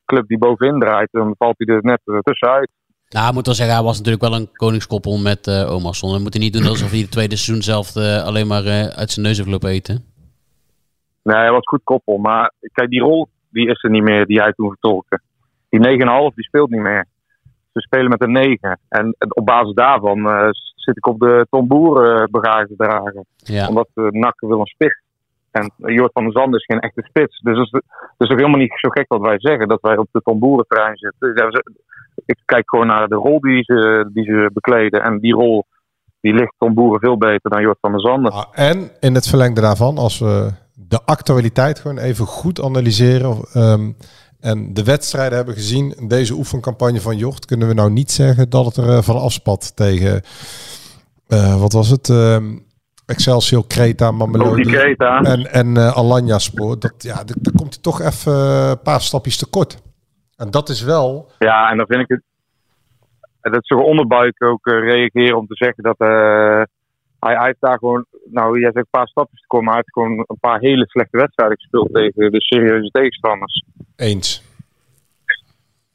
[0.05, 2.69] club die bovenin draait, dan valt hij er net tussenuit.
[3.09, 6.13] Nou, ik moet wel zeggen, hij was natuurlijk wel een koningskoppel met uh, Omarsson.
[6.13, 9.11] We moeten niet doen alsof hij het tweede seizoen zelf uh, alleen maar uh, uit
[9.11, 10.03] zijn neus heeft lopen eten.
[11.23, 12.17] Nee, hij was goed koppel.
[12.17, 15.19] Maar kijk, die rol die is er niet meer die hij toen vertolkte.
[15.69, 15.85] Die 9,5
[16.35, 17.05] die speelt niet meer.
[17.73, 18.79] Ze spelen met een 9.
[18.89, 23.25] En op basis daarvan uh, zit ik op de Tom Boer bagage dragen.
[23.35, 23.67] Ja.
[23.67, 25.01] Omdat uh, NAC wil een spits.
[25.51, 27.39] En Jort van der Zanden is geen echte spits.
[27.39, 27.83] Dus het
[28.17, 29.67] is, ook helemaal niet zo gek wat wij zeggen.
[29.67, 31.75] Dat wij op de Tom Boeren terrein zitten.
[32.25, 35.03] Ik kijk gewoon naar de rol die ze, die ze bekleden.
[35.03, 35.65] En die rol
[36.21, 38.31] die ligt Tom Boeren veel beter dan Jort van der Zanden.
[38.31, 43.37] Ah, en in het verlengde daarvan, als we de actualiteit gewoon even goed analyseren...
[43.55, 43.95] Um,
[44.41, 48.65] en de wedstrijden hebben gezien, deze oefencampagne van Jocht, kunnen we nou niet zeggen dat
[48.65, 50.21] het er uh, van afspat tegen,
[51.27, 52.37] uh, wat was het, uh,
[53.11, 55.21] Excelsior, Creta, Mamelodi Creta.
[55.21, 56.79] en, en uh, Alanya Spoor.
[56.79, 58.33] Dat, ja, daar komt hij toch even
[58.69, 59.81] een paar stapjes tekort.
[60.37, 61.31] En dat is wel...
[61.39, 62.23] Ja, en dan vind ik het,
[63.53, 66.61] dat ze onderbuik ook uh, reageren om te zeggen dat uh,
[67.19, 69.83] hij, hij heeft daar gewoon, nou jij zegt een paar stapjes te komen, maar hij
[69.85, 73.63] heeft gewoon een paar hele slechte wedstrijden gespeeld tegen de serieuze tegenstanders.
[73.95, 74.49] Eens.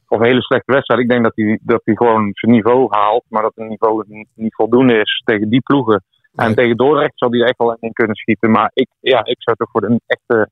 [0.08, 1.00] Of een hele slechte wedstrijd.
[1.00, 4.04] Ik denk dat hij, dat hij gewoon zijn niveau haalt, maar dat het niveau
[4.34, 6.04] niet voldoende is tegen die ploegen.
[6.36, 8.50] En tegen Dordrecht zal hij er echt wel in kunnen schieten.
[8.50, 10.50] Maar ik, ja, ik zou toch voor een echte,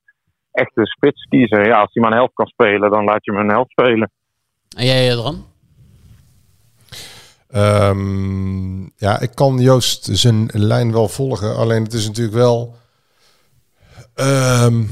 [0.51, 1.65] echte spits kiezen.
[1.65, 4.11] Ja, als hij maar een helft kan spelen, dan laat je hem een helft spelen.
[4.77, 5.45] En jij, Adran?
[7.55, 11.57] Um, ja, ik kan Joost zijn lijn wel volgen.
[11.57, 12.75] Alleen het is natuurlijk wel
[14.15, 14.89] um,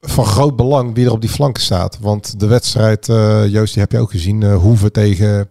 [0.00, 1.98] van groot belang wie er op die flanken staat.
[1.98, 4.40] Want de wedstrijd, uh, Joost, die heb je ook gezien.
[4.40, 5.50] Uh, Hoeven tegen,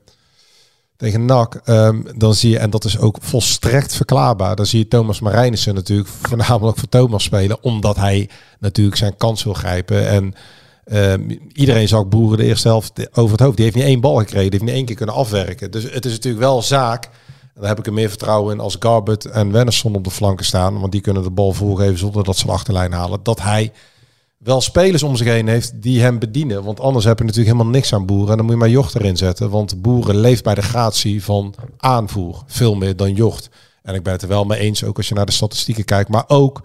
[1.03, 1.61] tegen NAC.
[1.65, 4.55] Um, dan zie je, en dat is ook volstrekt verklaarbaar.
[4.55, 7.63] Dan zie je Thomas Marijnissen natuurlijk voornamelijk voor Thomas spelen.
[7.63, 8.29] Omdat hij
[8.59, 10.07] natuurlijk zijn kans wil grijpen.
[10.07, 10.33] En
[10.91, 13.55] Um, iedereen zag Boeren de eerste helft over het hoofd.
[13.55, 14.49] Die heeft niet één bal gekregen.
[14.49, 15.71] Die heeft niet één keer kunnen afwerken.
[15.71, 17.09] Dus het is natuurlijk wel zaak
[17.53, 20.45] En daar heb ik er meer vertrouwen in als Garbert en Wennerson op de flanken
[20.45, 20.79] staan.
[20.79, 23.19] Want die kunnen de bal voorgeven zonder dat ze de achterlijn halen.
[23.23, 23.71] Dat hij
[24.43, 26.63] wel spelers om zich heen heeft die hem bedienen.
[26.63, 28.29] Want anders heb je natuurlijk helemaal niks aan Boeren.
[28.29, 29.49] En dan moet je maar Jocht erin zetten.
[29.49, 32.43] Want Boeren leeft bij de gratie van aanvoer.
[32.47, 33.49] Veel meer dan Jocht.
[33.83, 36.09] En ik ben het er wel mee eens, ook als je naar de statistieken kijkt.
[36.09, 36.61] Maar ook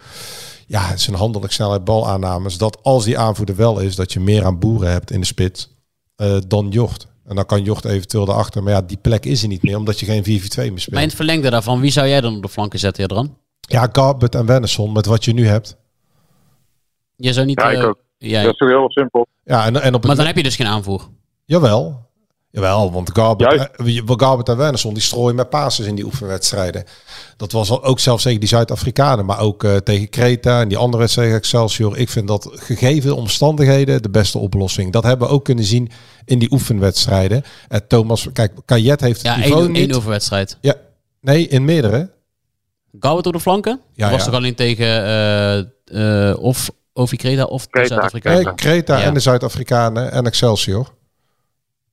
[0.67, 2.59] ja, zijn handelijk snelheid balaannames.
[2.59, 5.69] Dat als die aanvoerder wel is, dat je meer aan Boeren hebt in de spits
[6.17, 7.07] eh, dan Jocht.
[7.27, 8.63] En dan kan Jocht eventueel erachter.
[8.63, 10.81] Maar ja, die plek is er niet meer, omdat je geen 4-4-2 meer Maar in
[10.81, 11.01] speelt.
[11.01, 13.37] het verlengde daarvan, wie zou jij dan op de flanken zetten, Jadran?
[13.61, 15.77] Ja, Garbert en Wennerson, met wat je nu hebt.
[17.21, 17.61] Je zou niet...
[17.61, 17.99] Ja, ik eh, ook.
[18.19, 19.27] jij- Dat is toch heel simpel.
[19.45, 21.09] Ja, en, en op het maar dan heb je dus geen aanvoer.
[21.45, 22.07] Jawel.
[22.51, 23.71] Jawel, want Garbert,
[24.07, 26.85] Garbert en Wernersson die strooien met passes in die oefenwedstrijden.
[27.37, 30.77] Dat was al, ook zelfs tegen die Zuid-Afrikanen, maar ook eh, tegen Kreta en die
[30.79, 31.99] andere wedstrijd tegen Excelsior.
[31.99, 34.93] Ik vind dat gegeven omstandigheden de beste oplossing.
[34.93, 35.91] Dat hebben we ook kunnen zien
[36.25, 37.43] in die oefenwedstrijden.
[37.69, 39.89] En Thomas, kijk, Kajet heeft het Ja, niveau één, niet.
[39.89, 40.59] één overwedstrijd.
[40.61, 40.75] Ja,
[41.21, 42.11] nee, in meerdere.
[43.01, 43.81] Gouwet op de flanken?
[43.93, 44.27] Ja, Ja, was ja.
[44.27, 45.59] toch alleen tegen eh,
[46.31, 48.45] eh, of Ovi Kreta of de Kreta, Zuid-Afrikanen?
[48.45, 49.05] Nee, Kreta Ja.
[49.05, 50.87] en de Zuid-Afrikanen en Excelsior.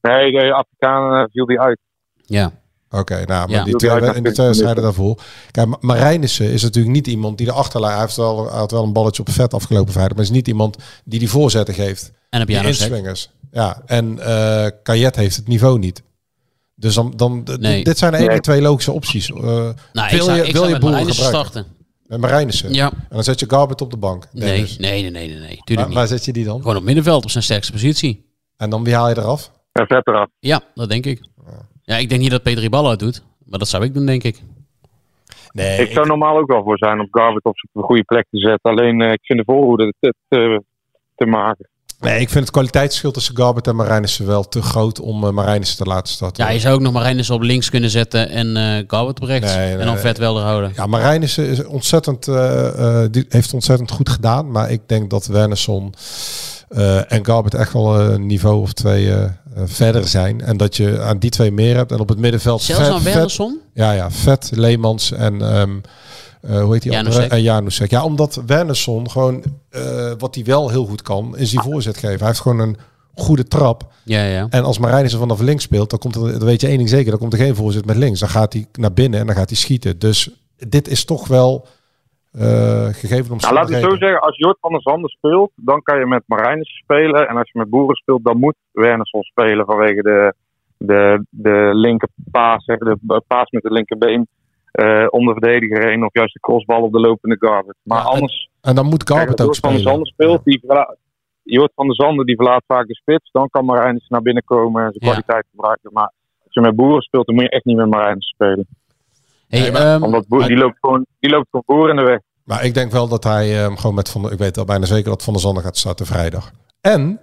[0.01, 1.79] Nee, de Afrikanen eh, viel die uit.
[2.25, 2.51] Ja.
[2.89, 3.63] Oké, nou, maar Ja.
[3.63, 5.21] die twee, in die twee wedstrijden daarvoor.
[5.51, 7.93] Kijk, Ma- Marijnissen is natuurlijk niet iemand die de achterlijn...
[7.93, 10.15] Hij heeft wel, hij had wel een balletje op vet afgelopen vrijdag...
[10.15, 12.11] maar is niet iemand die die voorzetten geeft.
[12.29, 13.29] En heb jij inswingers.
[13.51, 16.03] Ja, en eh Kajet heeft het niveau niet.
[16.75, 17.83] Dus dan, dan Nee.
[17.83, 18.41] dit zijn de enige Nee.
[18.41, 19.29] twee logische opties.
[19.31, 21.15] Eh, Nou, ik wil zou, je, ik wil zou je met boeren gebruiken?
[21.25, 21.65] starten.
[22.07, 22.73] Met Marijnissen.
[22.73, 22.91] Ja.
[22.91, 24.27] En dan zet je Garbert op de bank.
[24.31, 25.47] Nee, nee, nee, nee, nee, nee.
[25.47, 26.61] Waar, Tuurlijk waar zet je die dan?
[26.61, 28.25] Gewoon op middenveld op zijn sterkste positie.
[28.57, 29.51] En dan wie haal je eraf?
[29.71, 30.27] En vet eraf.
[30.39, 31.21] Ja, dat denk ik.
[31.83, 33.23] Ja, ik denk niet dat Peter Riballa het doet.
[33.45, 34.41] Maar dat zou ik doen, denk ik.
[35.51, 38.39] Nee, Ik zou normaal ook wel voor zijn om Garvert op zijn goede plek te
[38.39, 38.71] zetten.
[38.71, 40.63] Alleen eh, ik vind de voorhoede te, te,
[41.15, 41.69] te mager.
[41.99, 45.77] Nee, ik vind het kwaliteitsverschil tussen Garbert en Marijnissen wel te groot om uh, Marijnissen
[45.77, 46.45] te laten starten.
[46.45, 49.55] Ja, je zou ook nog Marijnissen op links kunnen zetten en eh Gouwet op rechts.
[49.55, 50.71] Nee, nee, en dan vet wel houden.
[50.75, 54.51] Ja, Marijnissen is ontzettend, eh, die heeft ontzettend goed gedaan.
[54.51, 55.93] Maar ik denk dat Wernersson
[57.07, 59.13] en Garbert echt wel een niveau of twee
[59.65, 60.41] verder zijn.
[60.41, 61.91] En dat je aan die twee meer hebt.
[61.91, 63.59] En op het middenveld Zelfs vet, aan vet, Wernersson?
[63.73, 65.77] ja, ja, vet, Leemans en ehm,
[66.47, 67.41] eh, hoe heet die andere?
[67.41, 67.89] Janusek.
[67.89, 72.17] Ja, omdat Wernersson gewoon, eh, wat hij wel heel goed kan, is die voorzet geven.
[72.17, 72.77] Hij heeft gewoon een
[73.13, 73.83] goede trap.
[74.03, 74.47] Ja, ja.
[74.49, 77.09] En als Marijnissen vanaf links speelt, dan komt er, dan weet je één ding zeker,
[77.09, 78.19] dan komt er geen voorzet met links.
[78.19, 79.99] Dan gaat hij naar binnen en dan gaat hij schieten.
[79.99, 81.67] Dus dit is toch wel
[82.31, 84.21] eh, gegeven Nou, laat ik zo zeggen.
[84.21, 87.27] Als Jort van der Zanden speelt, dan kan je met Marijnissen spelen.
[87.27, 90.33] En als je met Boeren speelt, dan moet Wernersson spelen vanwege de,
[90.77, 94.27] de, de linker paas, zeg, de paas met het linkerbeen.
[94.75, 97.77] Eh om de verdediger heen of juist de crossbal op de lopende Garvert.
[97.83, 99.95] Maar Ja, anders, En dan moet Garbert als ook Jort van der spelen.
[99.95, 100.95] Zanden speelt, die verla-
[101.43, 103.31] Jort van der Zanden die verlaat vaak de spits.
[103.31, 105.07] Dan kan Marijnissen naar binnen komen en zijn Ja.
[105.11, 105.89] kwaliteit gebruiken.
[105.93, 106.11] Maar
[106.43, 108.67] als je met Boeren speelt, dan moet je echt niet met Marijnissen spelen.
[109.47, 112.19] Hey, Nee, ehm, Omdat Boer, die loopt gewoon, die loopt gewoon Boeren in de weg.
[112.43, 114.85] Maar ik denk wel dat hij eh, gewoon met Van der, ik weet al bijna
[114.85, 116.51] zeker dat Van der Zanden gaat starten vrijdag.
[116.81, 117.19] En,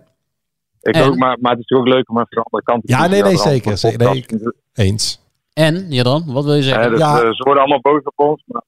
[0.81, 1.05] Ik En?
[1.05, 3.23] ook, maar, maar het is ook leuk om even de andere kant te Ja, nee,
[3.23, 3.85] nee, zeker, podcast.
[4.75, 5.21] eens.
[5.53, 6.91] En, Jadran, wat wil je zeggen?
[6.91, 7.15] Dus, Ja.
[7.23, 8.43] eh, ze worden allemaal boos op ons.
[8.47, 8.63] Maar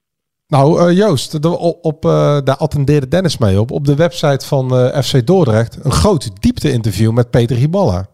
[0.47, 2.11] Nou, eh, Joost, de- op, eh,
[2.45, 3.71] daar attendeerde Dennis mee op.
[3.71, 8.07] Op de website van eh, FC Dordrecht een groot diepte-interview met Peter Hiballa.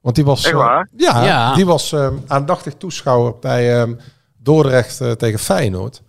[0.00, 1.54] Want die was, ja, Ja.
[1.54, 3.88] die was eh, aandachtig toeschouwer bij eh,
[4.36, 6.02] Dordrecht tegen Feyenoord.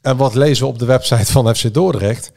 [0.00, 2.32] En wat lezen we op de website van FC Dordrecht?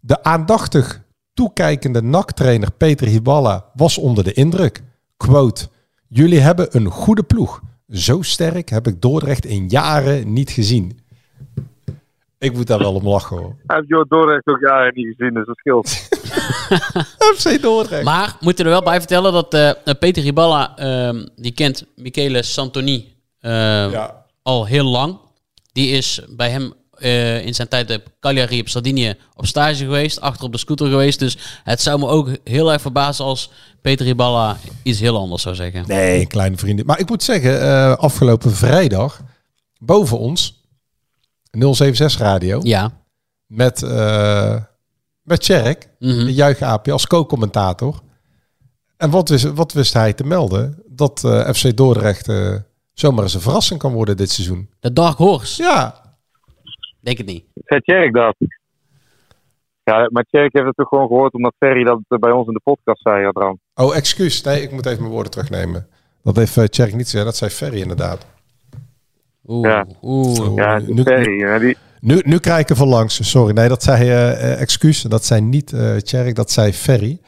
[0.00, 1.00] De aandachtig
[1.34, 4.82] toekijkende NAC-trainer Peter Hiballa was onder de indruk.
[5.16, 5.68] Quote,
[6.16, 7.60] jullie hebben een goede ploeg.
[7.88, 10.98] Zo sterk heb ik Dordrecht in jaren niet gezien.
[12.38, 13.56] Ik moet daar wel om lachen hoor.
[13.66, 15.88] hij heeft Jort Dordrecht ook jaren niet gezien, dus dat scheelt.
[17.36, 18.04] FC Dordrecht.
[18.04, 23.14] Maar moet er wel bij vertellen dat eh, Peter Riballa, ehm, die kent Michele Santoni
[23.40, 23.50] eh,
[23.90, 24.24] Ja.
[24.42, 25.18] al heel lang.
[25.72, 26.72] Die is bij hem
[27.04, 30.88] eh, in zijn tijd op Cagliari op Sardinië op stage geweest, achter op de scooter
[30.88, 31.18] geweest.
[31.18, 33.50] Dus het zou me ook heel erg verbazen als
[33.80, 35.84] Peter Riballa iets heel anders zou zeggen.
[35.86, 36.86] Nee, kleine vrienden.
[36.86, 39.20] Maar ik moet zeggen, eh, afgelopen vrijdag
[39.78, 40.62] boven ons
[41.50, 42.92] 076 radio Ja.
[43.46, 44.56] met uh,
[45.22, 46.24] met Tjerk, Mhm.
[46.24, 48.00] de juichaapje als co-commentator.
[48.96, 50.82] En wat wist, wat wist hij te melden?
[50.88, 52.54] Dat eh, FC Dordrecht eh,
[52.92, 54.70] zomaar eens een verrassing kan worden dit seizoen.
[54.80, 55.62] De Dark Horse.
[55.62, 56.03] Ja,
[57.04, 57.44] Denk het niet.
[57.64, 58.36] Zei Tjerk dat?
[59.84, 62.60] Ja, maar Tjerk heeft het toch gewoon gehoord omdat Ferry dat bij ons in de
[62.64, 63.60] podcast zei, trouwens.
[63.74, 64.42] Oh, excuus.
[64.42, 65.86] Nee, ik moet even mijn woorden terugnemen.
[66.22, 67.24] Dat heeft uh, Tjerk niet gezegd.
[67.24, 68.26] Dat zei Ferry inderdaad.
[69.46, 69.86] Oeh, Ja.
[70.02, 70.54] oeh.
[70.56, 71.38] Ja, nu, Ferry.
[71.38, 73.30] Ja, die, nu, nu krijg ik er van langs.
[73.30, 73.52] Sorry.
[73.54, 75.02] Nee, dat zei uh, excuus.
[75.02, 76.34] Dat zei niet uh, Tjerk.
[76.34, 77.18] Dat zei Ferry.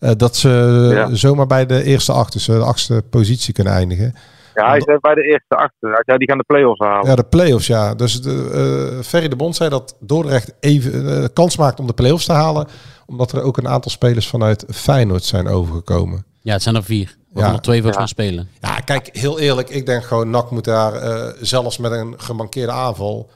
[0.00, 0.48] Uh, dat ze
[0.94, 1.14] Ja.
[1.14, 4.14] zomaar bij de eerste acht, dus de achtste positie kunnen eindigen.
[4.62, 6.02] Ja, hij zei bij de eerste achter.
[6.04, 7.08] Zei, die gaan de play-offs halen.
[7.08, 7.94] Ja, de play-offs, ja.
[7.94, 8.50] Dus de,
[8.96, 12.32] eh, Ferry de Bond zei dat Dordrecht even eh, kans maakt om de play-offs te
[12.32, 12.66] halen.
[13.06, 16.24] Omdat er ook een aantal spelers vanuit Feyenoord zijn overgekomen.
[16.40, 17.16] Ja, het zijn er vier.
[17.32, 17.50] We Ja.
[17.50, 17.96] nog twee voor Ja.
[17.98, 18.48] gaan spelen.
[18.60, 19.68] Ja, kijk, heel eerlijk.
[19.70, 23.30] Ik denk gewoon, NAC moet daar eh, zelfs met een gemankeerde aanval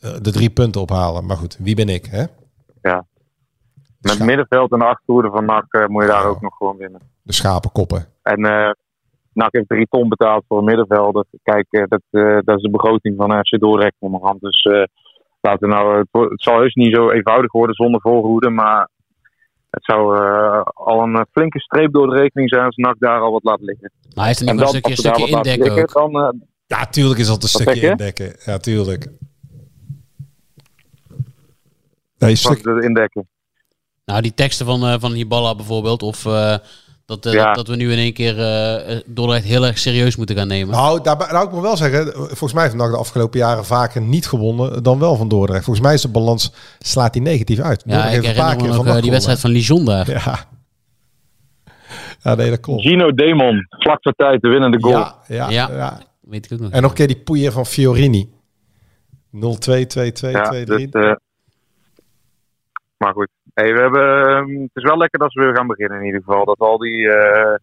[0.00, 1.26] eh, de drie punten ophalen.
[1.26, 2.24] Maar goed, wie ben ik, hè?
[4.00, 6.28] Met Scha- middenveld en de achterhoede van NAC eh, moet je daar Ja.
[6.28, 7.00] ook nog gewoon winnen.
[7.22, 8.06] De schapenkoppen.
[8.22, 8.70] En eh
[9.34, 11.24] NAC heeft drie ton betaald voor een middenvelder.
[11.42, 14.40] Kijk, eh, dat, eh, dat is de begroting van FC Dordrecht onderhand.
[14.40, 14.82] Dus eh,
[15.40, 18.50] laten we nou, het, zal heus niet zo eenvoudig worden zonder voorhoede.
[18.50, 18.88] Maar
[19.70, 23.32] het zou eh, al een flinke streep door de rekening zijn als NAC daar al
[23.32, 23.92] wat laat liggen.
[24.14, 26.12] Maar hij is er niet een stukje, stukje indekken liggen, ook.
[26.12, 27.90] dan, Ja, tuurlijk is dat een stukje je?
[27.90, 28.36] indekken.
[28.44, 29.06] Ja, tuurlijk.
[32.18, 33.28] Nee, stuk, indekken.
[34.04, 36.02] Nou, die teksten van, eh van Hiballa bijvoorbeeld.
[36.02, 36.56] Of eh,
[37.06, 37.44] dat, eh, Ja.
[37.46, 40.74] dat, dat we nu in één keer eh Dordrecht heel erg serieus moeten gaan nemen.
[40.74, 44.00] Nou, daarbij, nou, ik moet wel zeggen, volgens mij heeft NAC de afgelopen jaren vaker
[44.00, 45.64] niet gewonnen dan wel van Dordrecht.
[45.64, 47.82] Volgens mij is de balans, slaat die negatief uit.
[47.86, 49.84] ja, Dordrecht ik heeft een paar herinner me keer nog eh, die wedstrijd van Lijon
[49.84, 50.10] daar.
[50.10, 50.38] Ja.
[52.22, 52.82] Ja, nee, dat klopt.
[52.82, 54.94] Gino Demon, vlak voor tijd de winnende goal.
[54.94, 55.68] Ja, ja, Ja.
[55.72, 56.00] ja.
[56.20, 56.70] Weet ik ook nog.
[56.70, 58.30] En nog een keer die poeier van Fiorini.
[59.30, 60.30] 0-2, 2-2, 2-3.
[60.30, 61.12] Ja, dus, eh,
[62.96, 63.28] maar goed.
[63.54, 66.22] Hey, we hebben, ehm, het is wel lekker dat we weer gaan beginnen in ieder
[66.24, 66.44] geval.
[66.44, 67.54] Dat al die eh,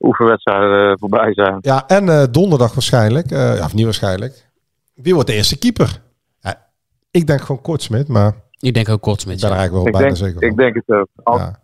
[0.00, 1.56] oefenwedstrijden eh, voorbij zijn.
[1.60, 4.50] Ja, en eh, donderdag waarschijnlijk, eh, ja, of niet waarschijnlijk.
[4.94, 6.02] Wie wordt de eerste keeper?
[6.40, 6.68] Ja,
[7.10, 9.40] ik denk gewoon Kortsmit, maar Ik denk ook ik Kortsmit.
[9.40, 10.50] ben er eigenlijk wel Ik bijna denk, zeker van.
[10.50, 11.08] ik denk het ook.
[11.22, 11.60] Al- Ja.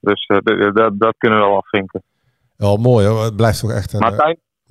[0.00, 0.26] Dus
[0.72, 2.02] dat, dat kunnen we wel afvinken.
[2.56, 4.00] Wel mooi hoor, het blijft toch echt een...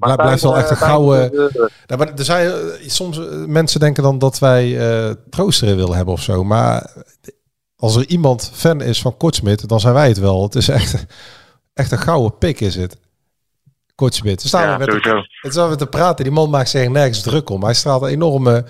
[0.07, 1.51] Martijn, blijft wel echt een eh, gouden-
[1.85, 5.95] Ja, maar er zijn eh, soms eh, mensen denken dan dat wij eh troosteren willen
[5.95, 6.43] hebben of zo.
[6.43, 6.93] Maar
[7.75, 10.43] als er iemand fan is van Kortsmit, dan zijn wij het wel.
[10.43, 11.05] Het is echt,
[11.73, 12.97] echt een gouden pik is het.
[13.95, 14.41] Kortsmit.
[14.41, 15.21] We staan Ja, met sowieso.
[15.41, 16.23] het staan we te praten.
[16.23, 17.63] Die man maakt zich nergens druk om.
[17.63, 18.65] Hij straalt een enorme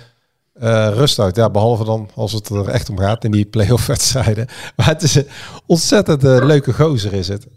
[0.94, 1.36] rust uit.
[1.36, 4.48] Ja, behalve dan als het er echt om gaat in die play-off wedstrijden.
[4.76, 5.28] Maar het is een
[5.66, 7.48] ontzettend leuke gozer is het.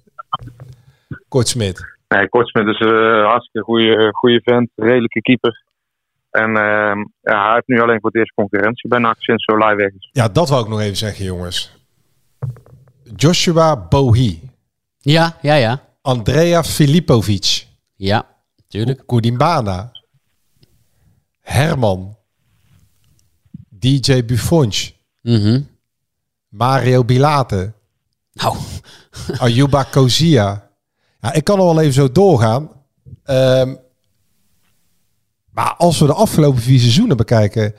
[1.28, 1.95] Kortsmit.
[2.08, 5.64] Nee, Kortsmit is een hartstikke goede, goede vent, redelijke keeper.
[6.30, 9.76] En ehm, ja, hij heeft nu alleen voor het eerst concurrentie bij NAC sinds Solai
[9.76, 10.08] weg is.
[10.12, 11.76] Ja, dat wou ik nog even zeggen, jongens.
[13.16, 14.40] Joshua Bohi.
[14.98, 15.80] Ja, ja, ja.
[16.02, 17.66] Andrea Filipovic.
[17.96, 18.26] Ja,
[18.68, 19.06] tuurlijk.
[19.06, 19.92] Kudimbana.
[21.40, 22.16] Herman.
[23.68, 24.90] DJ Buffonch.
[25.22, 25.60] Mhm.
[26.48, 27.72] Mario Bilate.
[28.32, 28.56] Nou,
[29.38, 30.65] Ayuba Kozia.
[31.26, 32.70] Ja, ik kan nog wel even zo doorgaan.
[33.24, 33.74] Ehm,
[35.50, 37.74] maar als we de afgelopen vier seizoenen bekijken...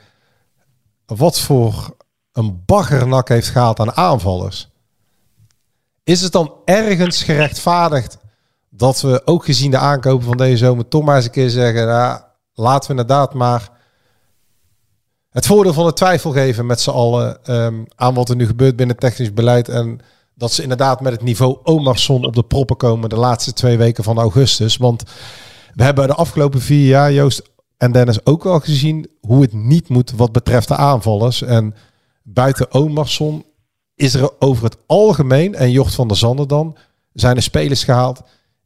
[1.05, 1.95] wat voor
[2.31, 4.69] een baggernak heeft gehaald aan aanvallers...
[6.03, 8.17] is het dan ergens gerechtvaardigd...
[8.69, 10.87] dat we ook gezien de aankopen van deze zomer...
[10.87, 11.87] toch maar eens een keer zeggen...
[11.87, 12.21] Nou,
[12.53, 13.69] laten we inderdaad maar...
[15.29, 17.45] het voordeel van de twijfel geven met z'n allen...
[17.45, 19.69] ehm, aan wat er nu gebeurt binnen technisch beleid...
[19.69, 20.01] en
[20.37, 24.03] dat ze inderdaad met het niveau Omarsson op de proppen komen de laatste twee weken
[24.03, 24.77] van augustus.
[24.77, 25.03] Want
[25.73, 27.41] we hebben de afgelopen vier jaar, Joost
[27.77, 31.41] en Dennis, ook wel gezien hoe het niet moet wat betreft de aanvallers.
[31.41, 31.75] En
[32.23, 33.45] buiten Omarsson
[33.95, 36.77] is er over het algemeen, en Jocht van der Zanden dan,
[37.13, 38.21] zijn er spelers gehaald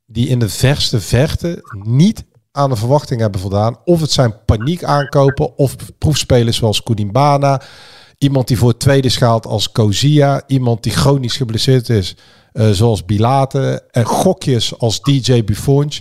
[0.05, 3.77] die in de verste verte niet aan de verwachting hebben voldaan.
[3.85, 7.61] Of het zijn paniek aankopen of proefspelers zoals Koudimbana.
[8.21, 10.43] Iemand die voor het tweede schaalt als Kozia.
[10.47, 12.15] Iemand die chronisch geblesseerd is
[12.53, 13.83] eh, zoals Bilate.
[13.91, 15.99] En gokjes als DJ Buffonch.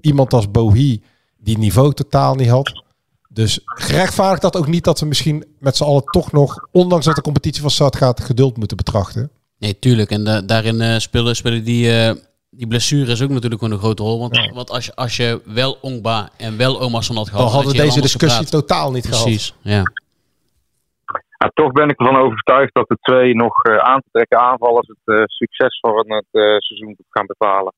[0.00, 1.02] Iemand als Bohi
[1.38, 2.82] die niveau totaal niet had.
[3.28, 7.14] Dus gerechtvaardigt dat ook niet dat we misschien met z'n allen toch nog, ondanks dat
[7.14, 9.30] de competitie van start gaat, geduld moeten betrachten.
[9.58, 10.10] nee, tuurlijk.
[10.10, 12.14] En da- daarin eh, spelen, spelen die, eh,
[12.50, 14.18] die blessures ook natuurlijk gewoon een grote rol.
[14.18, 17.42] Want, want als, je, als je wel Ongba en wel Omarsson had gehad...
[17.42, 19.22] Dan hadden had we deze discussie totaal niet gehad.
[19.22, 19.82] Precies, ja.
[21.54, 25.16] Toch ben ik ervan overtuigd dat de twee nog eh, aan te trekken aanvallers het
[25.16, 27.72] eh, succes van het eh, seizoen gaan bepalen.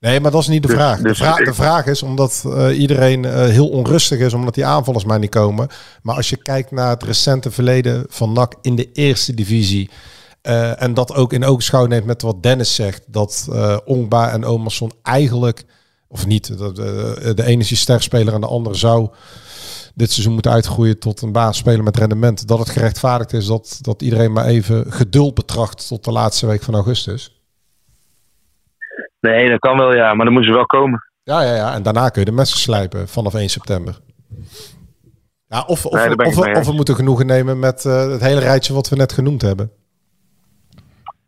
[0.00, 0.96] Nee, maar dat is niet de Dus- vraag.
[0.96, 5.04] De, dus vra- ik- de vraag is omdat iedereen heel onrustig is omdat die aanvallers
[5.04, 5.68] maar niet komen.
[6.02, 9.90] Maar als je kijkt naar het recente verleden van NAC in de eerste divisie.
[10.78, 13.12] en dat ook in oogschouw neemt met wat Dennis zegt.
[13.12, 13.48] Dat
[13.84, 15.64] Ongba en Omerson eigenlijk,
[16.08, 16.84] of niet, dat, eh,
[17.34, 19.08] de ene is sterspeler en de andere zou
[19.94, 22.48] dit seizoen moeten uitgroeien tot een baasspeler met rendement.
[22.48, 26.62] Dat het gerechtvaardigd is dat, dat iedereen maar even geduld betracht tot de laatste week
[26.62, 27.42] van augustus.
[29.20, 31.02] Nee, dat kan wel ja, maar dan moeten ze wel komen.
[31.22, 31.74] Ja, ja, ja.
[31.74, 33.98] En daarna kun je de messen slijpen vanaf 1 september.
[35.46, 36.72] Ja, of, of, Nee, of, we, of we eens.
[36.72, 39.70] moeten genoegen nemen met eh, het hele rijtje wat we net genoemd hebben.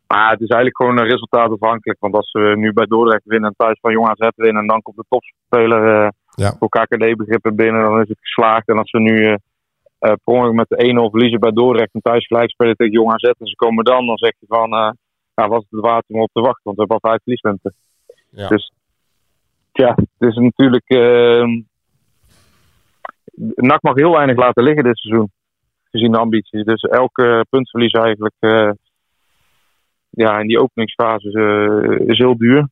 [0.07, 2.01] Maar het is eigenlijk gewoon een resultaatafhankelijk.
[2.01, 4.63] Want als we nu bij Dordrecht winnen en thuis van Jong AZ winnen...
[4.63, 6.57] en dan komt de topspeler eh, Ja.
[6.59, 8.69] voor KKD-begrippen binnen, dan is het geslaagd.
[8.69, 9.39] En als we nu
[10.25, 11.95] ongeluk met de 1-0 verliezen bij Dordrecht...
[11.95, 14.07] en thuis gelijk spelen tegen Jong AZ en ze komen dan...
[14.07, 14.91] dan zeg je van, eh
[15.35, 16.63] nou, was het het waard om op te wachten?
[16.63, 17.75] Want we hebben al vijf verliespunten.
[18.31, 18.49] Ja.
[18.49, 18.73] Dus
[19.73, 20.89] ja, het is natuurlijk...
[20.89, 21.45] eh
[23.55, 25.31] NAC mag heel weinig laten liggen dit seizoen.
[25.91, 26.65] Gezien de ambities.
[26.65, 28.35] Dus elke puntverlies eigenlijk...
[30.11, 32.69] ja, in die openingsfase is, is heel duur,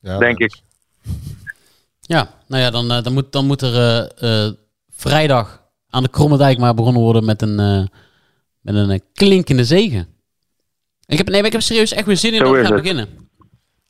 [0.00, 0.60] Ja, denk ik.
[2.08, 4.52] Ja, nou ja, dan, eh, dan, moet, dan moet er eh, eh,
[4.90, 7.82] vrijdag aan de Kromme Dijk maar begonnen worden met een, eh,
[8.60, 10.06] met een klinkende zegen.
[11.06, 12.72] Ik heb, nee, maar ik heb serieus echt weer zin in Zo dat we gaan
[12.72, 12.82] het.
[12.82, 13.08] beginnen.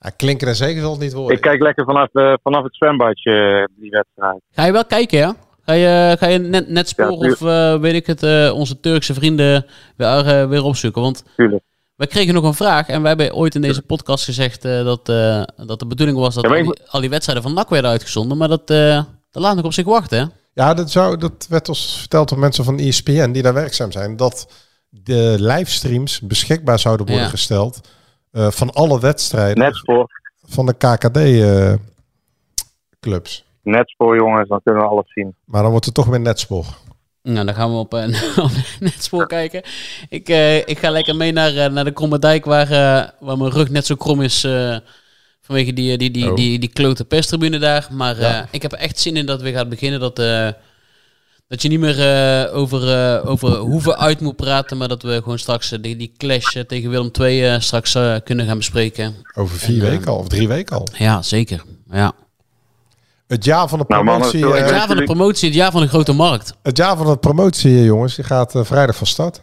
[0.00, 1.36] Ja, klinken en zeker zal het niet worden.
[1.36, 4.40] Ik kijk lekker vanaf, eh, vanaf het zwembadje, die wedstrijd.
[4.50, 5.36] Ga je wel kijken, ja?
[5.62, 7.38] Ga je, ga je net, net spoor Ja, of
[7.80, 9.66] weet ik het, eh, onze Turkse vrienden
[9.96, 11.02] weer, weer opzoeken?
[11.02, 11.64] Want Tuurlijk.
[11.99, 15.09] Wij kregen nog een vraag en wij hebben ooit in deze podcast gezegd eh, dat,
[15.09, 17.90] eh, dat de bedoeling was dat Ja, al, die, al die wedstrijden van NAC werden
[17.90, 18.36] uitgezonden.
[18.38, 20.24] Maar dat, eh, dat laat nog op zich wachten, hè?
[20.53, 24.16] Ja, dat, zou, dat werd ons verteld door mensen van ESPN die daar werkzaam zijn.
[24.16, 24.49] Dat
[24.88, 27.30] de livestreams beschikbaar zouden worden Ja.
[27.30, 27.80] gesteld
[28.30, 30.11] eh, van alle wedstrijden Net voor,
[30.46, 30.72] van de
[31.92, 33.44] KKD-clubs.
[33.62, 35.34] net voor jongens, dan kunnen we alles zien.
[35.44, 36.66] maar dan wordt het toch weer netspoor.
[37.22, 38.50] Nou, dan gaan we op, eh, op
[38.80, 39.62] Netspoor kijken.
[40.08, 42.68] Ik, eh, ik ga lekker mee naar, eh, naar de Kromme Dijk, waar,
[43.20, 44.40] waar mijn rug net zo krom is
[45.42, 46.36] vanwege die, die, die, Oh.
[46.36, 47.88] die, die klote perstribune daar.
[47.90, 48.48] Maar Ja.
[48.50, 50.00] ik heb echt zin in dat we gaan beginnen.
[50.00, 50.16] Dat,
[51.48, 52.80] dat je niet meer over,
[53.26, 57.10] over hoeven uit moet praten, maar dat we gewoon straks die, die clash tegen Willem
[57.20, 59.14] II straks kunnen gaan bespreken.
[59.34, 60.88] Over vier En, weken al, of drie weken al.
[60.98, 61.62] Ja, zeker.
[61.90, 62.12] Ja.
[63.29, 65.70] Het jaar van de Nou, mannen, promotie, eh, Het jaar van de promotie, het jaar
[65.70, 66.59] van de grote markt.
[66.62, 69.43] het jaar van de promotie, eh, jongens, die gaat eh, vrijdag van start.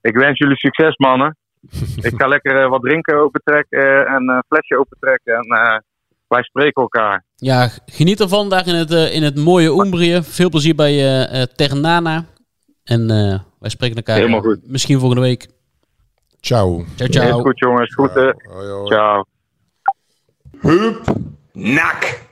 [0.00, 1.36] Ik wens jullie succes, mannen.
[2.08, 5.34] ik ga lekker wat drinken opentrekken en een flesje opentrekken.
[5.34, 5.78] En eh,
[6.28, 7.24] wij spreken elkaar.
[7.36, 10.22] Ja, geniet ervan daar in het, in het mooie Umbrië.
[10.22, 12.24] Veel plezier bij Ternana.
[12.84, 14.58] En eh, wij spreken elkaar Helemaal goed.
[14.62, 15.48] misschien volgende week.
[16.40, 16.84] Ciao.
[16.96, 17.40] Ciao, Is ciao.
[17.40, 17.94] goed, jongens.
[17.94, 18.34] Groeten.
[18.52, 18.86] Hoi, hoi.
[18.86, 19.24] Ciao.
[20.60, 21.16] Hup,
[21.58, 22.27] nak.